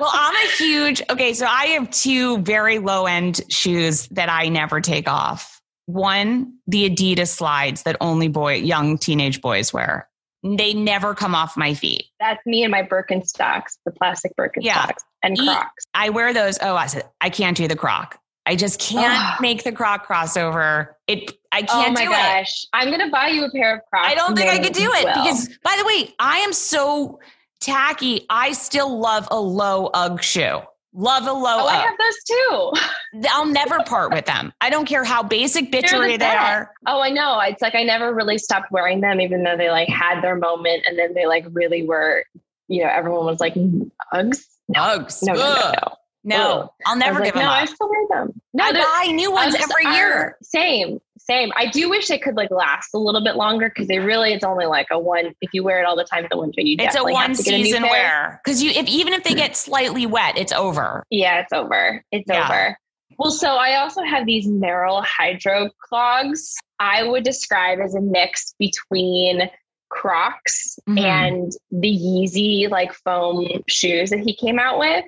well, 0.00 0.10
I'm 0.12 0.34
a 0.34 0.50
huge 0.56 1.02
okay, 1.10 1.32
so 1.32 1.46
I 1.46 1.66
have 1.66 1.90
two 1.90 2.38
very 2.38 2.78
low 2.78 3.06
end 3.06 3.40
shoes 3.48 4.06
that 4.08 4.28
I 4.28 4.48
never 4.48 4.80
take 4.80 5.08
off. 5.08 5.60
One, 5.86 6.54
the 6.66 6.88
Adidas 6.88 7.28
slides 7.28 7.82
that 7.82 7.96
only 8.00 8.28
boy 8.28 8.54
young 8.54 8.98
teenage 8.98 9.40
boys 9.40 9.72
wear. 9.72 10.08
They 10.42 10.72
never 10.72 11.14
come 11.14 11.34
off 11.34 11.56
my 11.56 11.74
feet. 11.74 12.04
That's 12.18 12.44
me 12.46 12.62
and 12.62 12.70
my 12.70 12.82
Birkenstocks, 12.82 13.76
the 13.84 13.90
plastic 13.90 14.34
Birkenstocks 14.36 14.62
yeah. 14.62 14.90
and 15.22 15.38
Crocs. 15.38 15.84
I 15.92 16.08
wear 16.10 16.32
those. 16.32 16.58
Oh, 16.62 16.76
I 16.76 16.86
said 16.86 17.04
I 17.20 17.28
can't 17.28 17.56
do 17.56 17.68
the 17.68 17.76
Croc. 17.76 18.18
I 18.46 18.56
just 18.56 18.80
can't 18.80 19.40
make 19.40 19.64
the 19.64 19.72
Croc 19.72 20.06
crossover. 20.06 20.88
It 21.06 21.38
I 21.52 21.60
oh 21.60 21.66
can't 21.66 21.96
do 21.96 22.04
that. 22.04 22.08
oh 22.08 22.10
my 22.10 22.38
gosh. 22.38 22.64
it. 22.64 22.68
I'm 22.72 22.90
gonna 22.90 23.10
buy 23.10 23.28
you 23.28 23.44
a 23.44 23.50
pair 23.50 23.76
of 23.76 23.80
Crocs. 23.90 24.08
I 24.10 24.14
don't 24.14 24.36
think 24.36 24.50
I 24.50 24.58
could 24.58 24.72
do 24.72 24.90
it 24.92 25.04
will. 25.04 25.22
because 25.22 25.48
by 25.62 25.76
the 25.78 25.84
way, 25.84 26.14
I 26.18 26.38
am 26.38 26.52
so 26.52 27.20
tacky. 27.60 28.26
I 28.30 28.52
still 28.52 28.98
love 28.98 29.28
a 29.30 29.40
low 29.40 29.90
UGG 29.92 30.22
shoe. 30.22 30.60
Love 30.92 31.26
a 31.26 31.32
low. 31.32 31.58
Oh, 31.60 31.68
UGG. 31.68 31.74
I 31.74 31.80
have 31.82 31.98
those 31.98 33.22
too. 33.22 33.28
I'll 33.30 33.46
never 33.46 33.78
part 33.84 34.12
with 34.12 34.26
them. 34.26 34.52
I 34.60 34.70
don't 34.70 34.86
care 34.86 35.04
how 35.04 35.22
basic 35.22 35.70
bitchery 35.70 36.12
the 36.12 36.18
they 36.18 36.26
are. 36.26 36.72
Oh, 36.86 37.00
I 37.00 37.10
know. 37.10 37.38
It's 37.40 37.62
like 37.62 37.74
I 37.74 37.84
never 37.84 38.12
really 38.12 38.38
stopped 38.38 38.72
wearing 38.72 39.00
them, 39.00 39.20
even 39.20 39.44
though 39.44 39.56
they 39.56 39.70
like 39.70 39.88
had 39.88 40.22
their 40.22 40.36
moment, 40.36 40.84
and 40.86 40.98
then 40.98 41.14
they 41.14 41.26
like 41.26 41.46
really 41.52 41.86
were. 41.86 42.24
You 42.66 42.84
know, 42.84 42.90
everyone 42.90 43.26
was 43.26 43.40
like 43.40 43.54
Uggs. 43.54 44.44
No, 44.68 44.80
Uggs. 44.80 45.22
No, 45.24 45.34
no, 45.34 45.54
no, 45.54 45.72
no. 45.72 45.96
No, 46.22 46.72
I'll 46.84 46.96
never 46.96 47.20
give 47.20 47.26
like, 47.26 47.34
them 47.34 47.44
no, 47.44 47.50
up. 47.50 47.62
I 47.62 47.64
still 47.64 47.88
wear 47.88 48.06
them. 48.10 48.40
No, 48.52 48.64
I 48.64 48.72
buy 48.72 49.12
new 49.12 49.32
ones 49.32 49.54
every 49.54 49.94
year. 49.94 50.36
Same, 50.42 51.00
same. 51.18 51.50
I 51.56 51.66
do 51.66 51.88
wish 51.88 52.08
they 52.08 52.18
could 52.18 52.36
like 52.36 52.50
last 52.50 52.90
a 52.94 52.98
little 52.98 53.24
bit 53.24 53.36
longer 53.36 53.68
because 53.68 53.88
they 53.88 53.98
really 53.98 54.32
it's 54.32 54.44
only 54.44 54.66
like 54.66 54.88
a 54.90 54.98
one. 54.98 55.34
If 55.40 55.54
you 55.54 55.62
wear 55.62 55.80
it 55.80 55.86
all 55.86 55.96
the 55.96 56.04
time 56.04 56.24
in 56.24 56.28
the 56.30 56.38
winter, 56.38 56.60
you 56.60 56.76
it's 56.78 56.96
a 56.96 57.04
one 57.04 57.34
season 57.34 57.82
wear 57.82 58.40
because 58.44 58.62
you 58.62 58.70
if 58.70 58.86
even 58.88 59.14
if 59.14 59.24
they 59.24 59.34
get 59.34 59.56
slightly 59.56 60.04
wet, 60.06 60.36
it's 60.36 60.52
over. 60.52 61.04
Yeah, 61.10 61.40
it's 61.40 61.52
over. 61.52 62.04
It's 62.12 62.28
yeah. 62.28 62.44
over. 62.44 62.78
Well, 63.18 63.30
so 63.30 63.56
I 63.56 63.76
also 63.76 64.02
have 64.02 64.26
these 64.26 64.46
Merrell 64.46 65.04
Hydro 65.04 65.70
clogs. 65.78 66.54
I 66.78 67.02
would 67.02 67.22
describe 67.22 67.78
as 67.78 67.94
a 67.94 68.00
mix 68.00 68.54
between 68.58 69.50
Crocs 69.90 70.78
mm-hmm. 70.88 70.98
and 70.98 71.52
the 71.70 71.88
Yeezy 71.88 72.70
like 72.70 72.94
foam 72.94 73.46
shoes 73.68 74.10
that 74.10 74.20
he 74.20 74.34
came 74.34 74.58
out 74.58 74.78
with. 74.78 75.04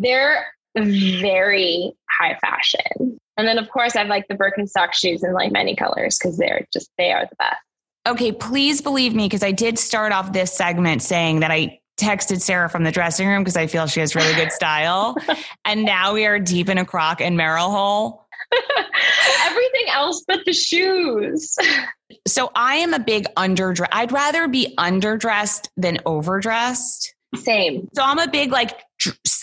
They're 0.00 0.46
very 0.76 1.92
high 2.10 2.38
fashion. 2.40 3.18
And 3.36 3.48
then 3.48 3.58
of 3.58 3.68
course 3.70 3.96
I 3.96 4.00
have 4.00 4.08
like 4.08 4.26
the 4.28 4.34
Birkenstock 4.34 4.92
shoes 4.92 5.22
in 5.22 5.32
like 5.32 5.52
many 5.52 5.74
colors 5.76 6.18
because 6.18 6.36
they're 6.36 6.66
just 6.72 6.90
they 6.98 7.12
are 7.12 7.26
the 7.26 7.36
best. 7.36 7.58
Okay, 8.06 8.32
please 8.32 8.82
believe 8.82 9.14
me 9.14 9.24
because 9.26 9.42
I 9.42 9.52
did 9.52 9.78
start 9.78 10.12
off 10.12 10.32
this 10.32 10.52
segment 10.52 11.02
saying 11.02 11.40
that 11.40 11.50
I 11.50 11.80
texted 11.98 12.40
Sarah 12.40 12.68
from 12.68 12.84
the 12.84 12.92
dressing 12.92 13.26
room 13.28 13.42
because 13.42 13.56
I 13.56 13.66
feel 13.66 13.86
she 13.86 14.00
has 14.00 14.14
really 14.14 14.34
good 14.34 14.52
style. 14.52 15.16
and 15.64 15.84
now 15.84 16.12
we 16.12 16.26
are 16.26 16.38
deep 16.38 16.68
in 16.68 16.78
a 16.78 16.84
Croc 16.84 17.20
and 17.20 17.38
Merrell 17.38 17.70
hole. 17.70 18.26
Everything 19.46 19.86
else 19.92 20.22
but 20.26 20.40
the 20.44 20.52
shoes. 20.52 21.56
so 22.26 22.50
I 22.54 22.76
am 22.76 22.94
a 22.94 22.98
big 22.98 23.26
underdress. 23.36 23.88
I'd 23.90 24.12
rather 24.12 24.48
be 24.48 24.74
underdressed 24.78 25.68
than 25.76 25.98
overdressed. 26.04 27.14
Same. 27.36 27.88
So 27.94 28.02
I'm 28.02 28.18
a 28.18 28.28
big 28.28 28.52
like 28.52 28.78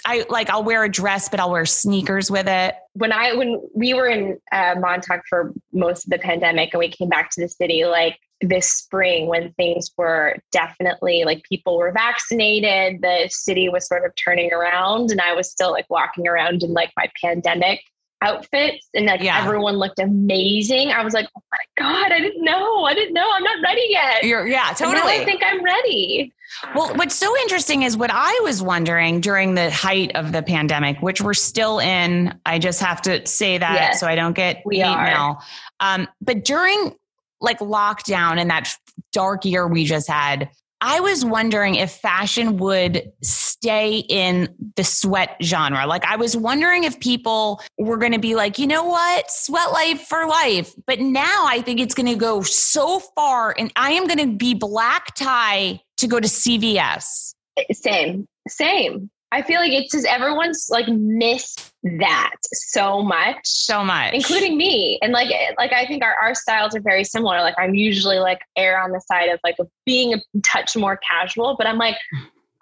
I 0.05 0.25
like 0.29 0.49
I'll 0.49 0.63
wear 0.63 0.83
a 0.83 0.89
dress, 0.89 1.29
but 1.29 1.39
I'll 1.39 1.51
wear 1.51 1.65
sneakers 1.65 2.31
with 2.31 2.47
it. 2.47 2.75
When 2.93 3.11
I 3.11 3.33
when 3.33 3.61
we 3.75 3.93
were 3.93 4.07
in 4.07 4.39
uh, 4.51 4.75
Montauk 4.79 5.21
for 5.29 5.53
most 5.71 6.05
of 6.05 6.09
the 6.09 6.19
pandemic, 6.19 6.73
and 6.73 6.79
we 6.79 6.89
came 6.89 7.09
back 7.09 7.29
to 7.31 7.41
the 7.41 7.49
city, 7.49 7.85
like 7.85 8.17
this 8.41 8.67
spring 8.67 9.27
when 9.27 9.53
things 9.53 9.91
were 9.97 10.37
definitely 10.51 11.23
like 11.25 11.43
people 11.43 11.77
were 11.77 11.91
vaccinated, 11.91 13.01
the 13.01 13.27
city 13.29 13.69
was 13.69 13.87
sort 13.87 14.05
of 14.05 14.11
turning 14.15 14.51
around, 14.51 15.11
and 15.11 15.21
I 15.21 15.33
was 15.33 15.51
still 15.51 15.71
like 15.71 15.85
walking 15.89 16.27
around 16.27 16.63
in 16.63 16.73
like 16.73 16.91
my 16.97 17.09
pandemic 17.21 17.81
outfits 18.21 18.87
and 18.93 19.05
like 19.07 19.21
yeah. 19.21 19.43
everyone 19.43 19.75
looked 19.75 19.99
amazing. 19.99 20.91
I 20.91 21.03
was 21.03 21.13
like, 21.13 21.27
oh 21.35 21.41
my 21.51 21.57
God, 21.77 22.11
I 22.11 22.19
didn't 22.19 22.43
know. 22.43 22.83
I 22.83 22.93
didn't 22.93 23.13
know. 23.13 23.27
I'm 23.33 23.43
not 23.43 23.57
ready 23.63 23.85
yet. 23.89 24.23
You're, 24.23 24.47
yeah, 24.47 24.73
totally. 24.73 25.13
I 25.13 25.25
think 25.25 25.41
I'm 25.43 25.63
ready. 25.63 26.31
Well, 26.75 26.93
what's 26.95 27.15
so 27.15 27.35
interesting 27.39 27.83
is 27.83 27.97
what 27.97 28.11
I 28.13 28.39
was 28.43 28.61
wondering 28.61 29.21
during 29.21 29.55
the 29.55 29.71
height 29.71 30.11
of 30.15 30.31
the 30.31 30.43
pandemic, 30.43 31.01
which 31.01 31.21
we're 31.21 31.33
still 31.33 31.79
in. 31.79 32.39
I 32.45 32.59
just 32.59 32.81
have 32.81 33.01
to 33.03 33.25
say 33.25 33.57
that 33.57 33.73
yes, 33.73 33.99
so 33.99 34.07
I 34.07 34.15
don't 34.15 34.33
get 34.33 34.61
we 34.65 34.81
are. 34.81 35.39
Um, 35.79 36.07
but 36.19 36.43
during 36.43 36.93
like 37.39 37.59
lockdown 37.59 38.39
and 38.39 38.49
that 38.51 38.75
dark 39.13 39.45
year 39.45 39.67
we 39.67 39.85
just 39.85 40.07
had, 40.07 40.49
I 40.81 40.99
was 40.99 41.23
wondering 41.23 41.75
if 41.75 41.91
fashion 41.91 42.57
would 42.57 43.11
stay 43.21 43.99
in 43.99 44.53
the 44.75 44.83
sweat 44.83 45.37
genre. 45.41 45.85
Like, 45.85 46.03
I 46.05 46.15
was 46.15 46.35
wondering 46.35 46.83
if 46.83 46.99
people 46.99 47.61
were 47.77 47.97
going 47.97 48.13
to 48.13 48.19
be 48.19 48.33
like, 48.33 48.57
you 48.57 48.65
know 48.65 48.83
what, 48.83 49.29
sweat 49.29 49.71
life 49.71 50.01
for 50.01 50.25
life. 50.25 50.73
But 50.87 50.99
now 50.99 51.45
I 51.47 51.61
think 51.61 51.79
it's 51.79 51.93
going 51.93 52.07
to 52.07 52.15
go 52.15 52.41
so 52.41 52.99
far, 53.15 53.53
and 53.57 53.71
I 53.75 53.91
am 53.91 54.07
going 54.07 54.19
to 54.19 54.35
be 54.35 54.55
black 54.55 55.13
tie 55.15 55.81
to 55.97 56.07
go 56.07 56.19
to 56.19 56.27
CVS. 56.27 57.35
Eh, 57.57 57.73
same, 57.73 58.27
same. 58.47 59.11
I 59.31 59.41
feel 59.41 59.59
like 59.59 59.71
it's 59.71 59.93
just 59.93 60.05
everyone's 60.05 60.67
like 60.69 60.87
missed 60.89 61.73
that 61.99 62.35
so 62.51 63.01
much, 63.01 63.39
so 63.43 63.83
much, 63.83 64.13
including 64.13 64.57
me. 64.57 64.99
And 65.01 65.13
like, 65.13 65.31
eh, 65.31 65.53
like 65.57 65.71
I 65.71 65.85
think 65.85 66.03
our, 66.03 66.13
our 66.21 66.35
styles 66.35 66.75
are 66.75 66.81
very 66.81 67.05
similar. 67.05 67.39
Like 67.39 67.55
I'm 67.57 67.73
usually 67.73 68.19
like 68.19 68.41
air 68.57 68.81
on 68.81 68.91
the 68.91 68.99
side 68.99 69.29
of 69.29 69.39
like 69.43 69.55
being 69.85 70.13
a 70.13 70.17
touch 70.43 70.75
more 70.75 70.97
casual, 70.97 71.55
but 71.57 71.65
I'm 71.65 71.77
like, 71.77 71.95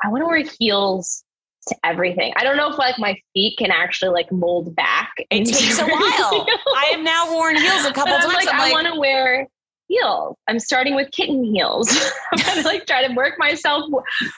I 0.04 0.10
want 0.10 0.22
to 0.22 0.28
wear 0.28 0.44
heels 0.60 1.24
to 1.70 1.76
everything. 1.84 2.34
I 2.38 2.44
don't 2.44 2.56
know 2.56 2.72
if 2.72 2.78
like 2.78 3.00
my 3.00 3.18
feet 3.34 3.58
can 3.58 3.72
actually 3.72 4.12
like 4.12 4.32
mold 4.32 4.76
back. 4.76 5.12
It 5.32 5.46
takes 5.46 5.80
a 5.80 5.86
while. 5.88 6.48
I 6.78 6.92
have 6.92 7.02
now 7.02 7.34
worn 7.34 7.56
heels 7.56 7.86
a 7.86 7.94
couple 7.94 8.14
times. 8.14 8.34
Like, 8.34 8.48
I'm 8.48 8.60
I 8.60 8.64
like, 8.66 8.74
want 8.74 8.94
to 8.94 9.00
wear 9.00 9.48
heels. 9.90 10.38
I'm 10.48 10.60
starting 10.60 10.96
with 10.96 11.12
kitten 11.12 11.44
heels. 11.44 11.90
I'm 12.32 12.46
gonna 12.46 12.62
like 12.62 12.86
try 12.86 13.06
to 13.06 13.14
work 13.14 13.38
myself 13.38 13.84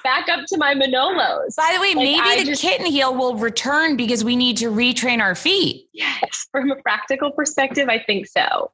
back 0.04 0.28
up 0.30 0.46
to 0.48 0.58
my 0.58 0.74
Manolos. 0.74 1.56
By 1.56 1.74
the 1.76 1.82
way, 1.82 1.90
like, 1.90 1.98
maybe 1.98 2.22
I 2.22 2.40
the 2.40 2.46
just, 2.46 2.62
kitten 2.62 2.88
heel 2.88 3.14
will 3.14 3.36
return 3.36 3.96
because 3.96 4.24
we 4.24 4.36
need 4.36 4.58
to 4.58 4.72
retrain 4.72 5.20
our 5.20 5.36
feet. 5.36 5.88
Yes, 5.94 6.48
from 6.52 6.72
a 6.72 6.76
practical 6.78 7.32
perspective, 7.32 7.90
I 7.90 8.00
think 8.00 8.28
so. 8.28 8.72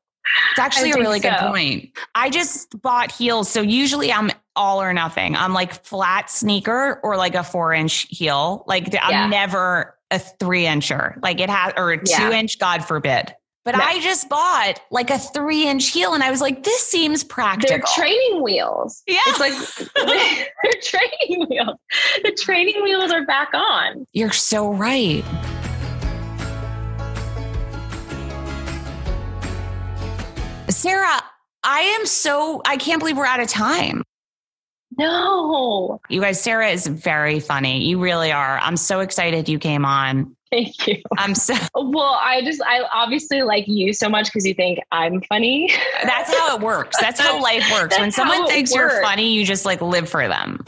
It's 0.52 0.60
actually 0.60 0.92
a 0.92 0.96
really 0.96 1.20
so. 1.20 1.30
good 1.30 1.40
point. 1.40 1.98
I 2.16 2.30
just 2.30 2.82
bought 2.82 3.12
heels. 3.12 3.50
So 3.50 3.62
usually 3.62 4.12
I'm 4.12 4.32
all 4.56 4.82
or 4.82 4.94
nothing. 4.94 5.36
I'm 5.36 5.54
like 5.54 5.86
flat 5.86 6.30
sneaker 6.30 7.00
or 7.04 7.16
like 7.18 7.36
a 7.36 7.44
four 7.44 7.74
inch 7.74 8.08
heel. 8.10 8.63
Like 8.68 8.94
I'm 9.02 9.12
yeah. 9.12 9.28
never 9.28 9.98
a 10.12 10.20
three 10.20 10.63
incher. 10.63 11.22
Like 11.22 11.40
it 11.40 11.50
has, 11.50 11.74
or 11.78 11.92
a 11.92 11.98
two 11.98 12.12
yeah. 12.12 12.32
inch, 12.32 12.60
God 12.60 12.84
forbid. 12.84 13.34
But 13.67 13.75
no. 13.75 13.84
I 13.84 13.99
just 13.99 14.30
bought 14.30 14.80
like 14.91 15.10
a 15.10 15.19
three 15.19 15.67
inch 15.67 15.89
heel 15.89 16.13
and 16.13 16.23
I 16.23 16.32
was 16.32 16.39
like, 16.39 16.63
this 16.63 16.80
seems 16.88 17.25
practical. 17.25 17.75
They're 17.75 17.84
training 17.97 18.41
wheels. 18.41 19.03
Yeah. 19.06 19.17
It's 19.27 19.41
like 19.41 19.91
they're 20.63 20.82
training 20.82 21.47
wheels. 21.49 21.77
The 22.23 22.32
training 22.41 22.82
wheels 22.82 23.12
are 23.12 23.25
back 23.25 23.53
on. 23.53 24.08
You're 24.13 24.32
so 24.32 24.71
right. 24.71 25.21
Sarah, 30.69 31.21
I 31.62 31.82
am 31.99 32.06
so, 32.06 32.62
I 32.65 32.77
can't 32.77 32.99
believe 33.01 33.17
we're 33.17 33.25
out 33.25 33.41
of 33.41 33.49
time. 33.49 34.01
No. 34.97 35.99
You 36.08 36.21
guys, 36.21 36.41
Sarah 36.41 36.69
is 36.69 36.88
very 36.88 37.41
funny. 37.41 37.84
You 37.84 37.99
really 37.99 38.32
are. 38.32 38.60
I'm 38.60 38.77
so 38.77 39.01
excited 39.01 39.49
you 39.49 39.60
came 39.60 39.84
on. 39.84 40.37
Thank 40.52 40.88
you. 40.88 41.02
I'm 41.18 41.36
so 41.36 41.56
well. 41.76 42.18
I 42.22 42.42
just 42.44 42.62
I 42.62 42.82
obviously 42.94 43.42
like 43.42 43.68
you 43.68 43.94
so 43.94 44.08
much 44.08 44.28
because 44.28 44.46
you 44.46 44.54
think 44.54 44.80
I'm 44.92 45.22
funny. 45.22 45.70
That's 46.04 46.34
how 46.34 46.56
it 46.56 46.62
works. 46.62 46.98
That's 47.00 47.20
how 47.20 47.42
life 47.42 47.70
works. 47.72 47.98
when 47.98 48.12
someone 48.12 48.48
thinks 48.48 48.72
works. 48.72 48.94
you're 48.94 49.02
funny, 49.04 49.34
you 49.34 49.46
just 49.46 49.66
like 49.66 49.82
live 49.82 50.10
for 50.10 50.28
them. 50.28 50.64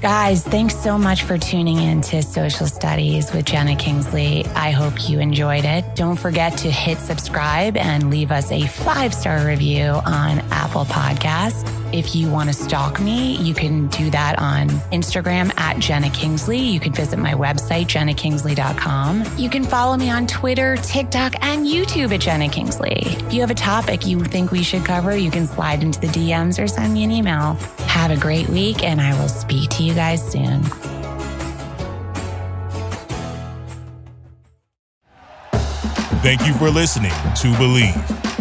Guys, 0.00 0.44
thanks 0.44 0.76
so 0.76 0.96
much 0.96 1.24
for 1.24 1.36
tuning 1.38 1.78
in 1.78 2.00
to 2.02 2.22
Social 2.22 2.66
Studies 2.66 3.32
with 3.32 3.46
Jena 3.46 3.74
Kingsley. 3.74 4.44
I 4.54 4.70
hope 4.70 5.08
you 5.08 5.18
enjoyed 5.18 5.64
it. 5.64 5.84
Don't 5.96 6.16
forget 6.16 6.56
to 6.58 6.70
hit 6.70 6.98
subscribe 6.98 7.76
and 7.76 8.08
leave 8.08 8.30
us 8.30 8.52
a 8.52 8.64
five 8.66 9.12
star 9.12 9.44
review 9.44 9.86
on 9.86 10.38
Apple 10.50 10.84
Podcasts. 10.84 11.77
If 11.92 12.14
you 12.14 12.30
want 12.30 12.50
to 12.50 12.52
stalk 12.52 13.00
me, 13.00 13.36
you 13.36 13.54
can 13.54 13.88
do 13.88 14.10
that 14.10 14.38
on 14.38 14.68
Instagram 14.92 15.56
at 15.58 15.78
Jena 15.78 16.10
Kingsley. 16.10 16.58
You 16.58 16.80
can 16.80 16.92
visit 16.92 17.18
my 17.18 17.32
website, 17.32 17.86
jenakingsley.com. 17.86 19.24
You 19.38 19.48
can 19.48 19.64
follow 19.64 19.96
me 19.96 20.10
on 20.10 20.26
Twitter, 20.26 20.76
TikTok, 20.76 21.34
and 21.42 21.64
YouTube 21.64 22.12
at 22.12 22.20
Jena 22.20 22.50
Kingsley. 22.50 22.98
If 23.04 23.32
you 23.32 23.40
have 23.40 23.50
a 23.50 23.54
topic 23.54 24.06
you 24.06 24.22
think 24.22 24.50
we 24.50 24.62
should 24.62 24.84
cover, 24.84 25.16
you 25.16 25.30
can 25.30 25.46
slide 25.46 25.82
into 25.82 25.98
the 25.98 26.08
DMs 26.08 26.62
or 26.62 26.68
send 26.68 26.92
me 26.92 27.04
an 27.04 27.10
email. 27.10 27.54
Have 27.86 28.10
a 28.10 28.16
great 28.16 28.48
week, 28.50 28.84
and 28.84 29.00
I 29.00 29.18
will 29.18 29.28
speak 29.28 29.70
to 29.70 29.82
you 29.82 29.94
guys 29.94 30.22
soon. 30.30 30.62
Thank 36.20 36.46
you 36.46 36.52
for 36.54 36.68
listening 36.68 37.12
to 37.12 37.48
Bleav. 37.56 38.37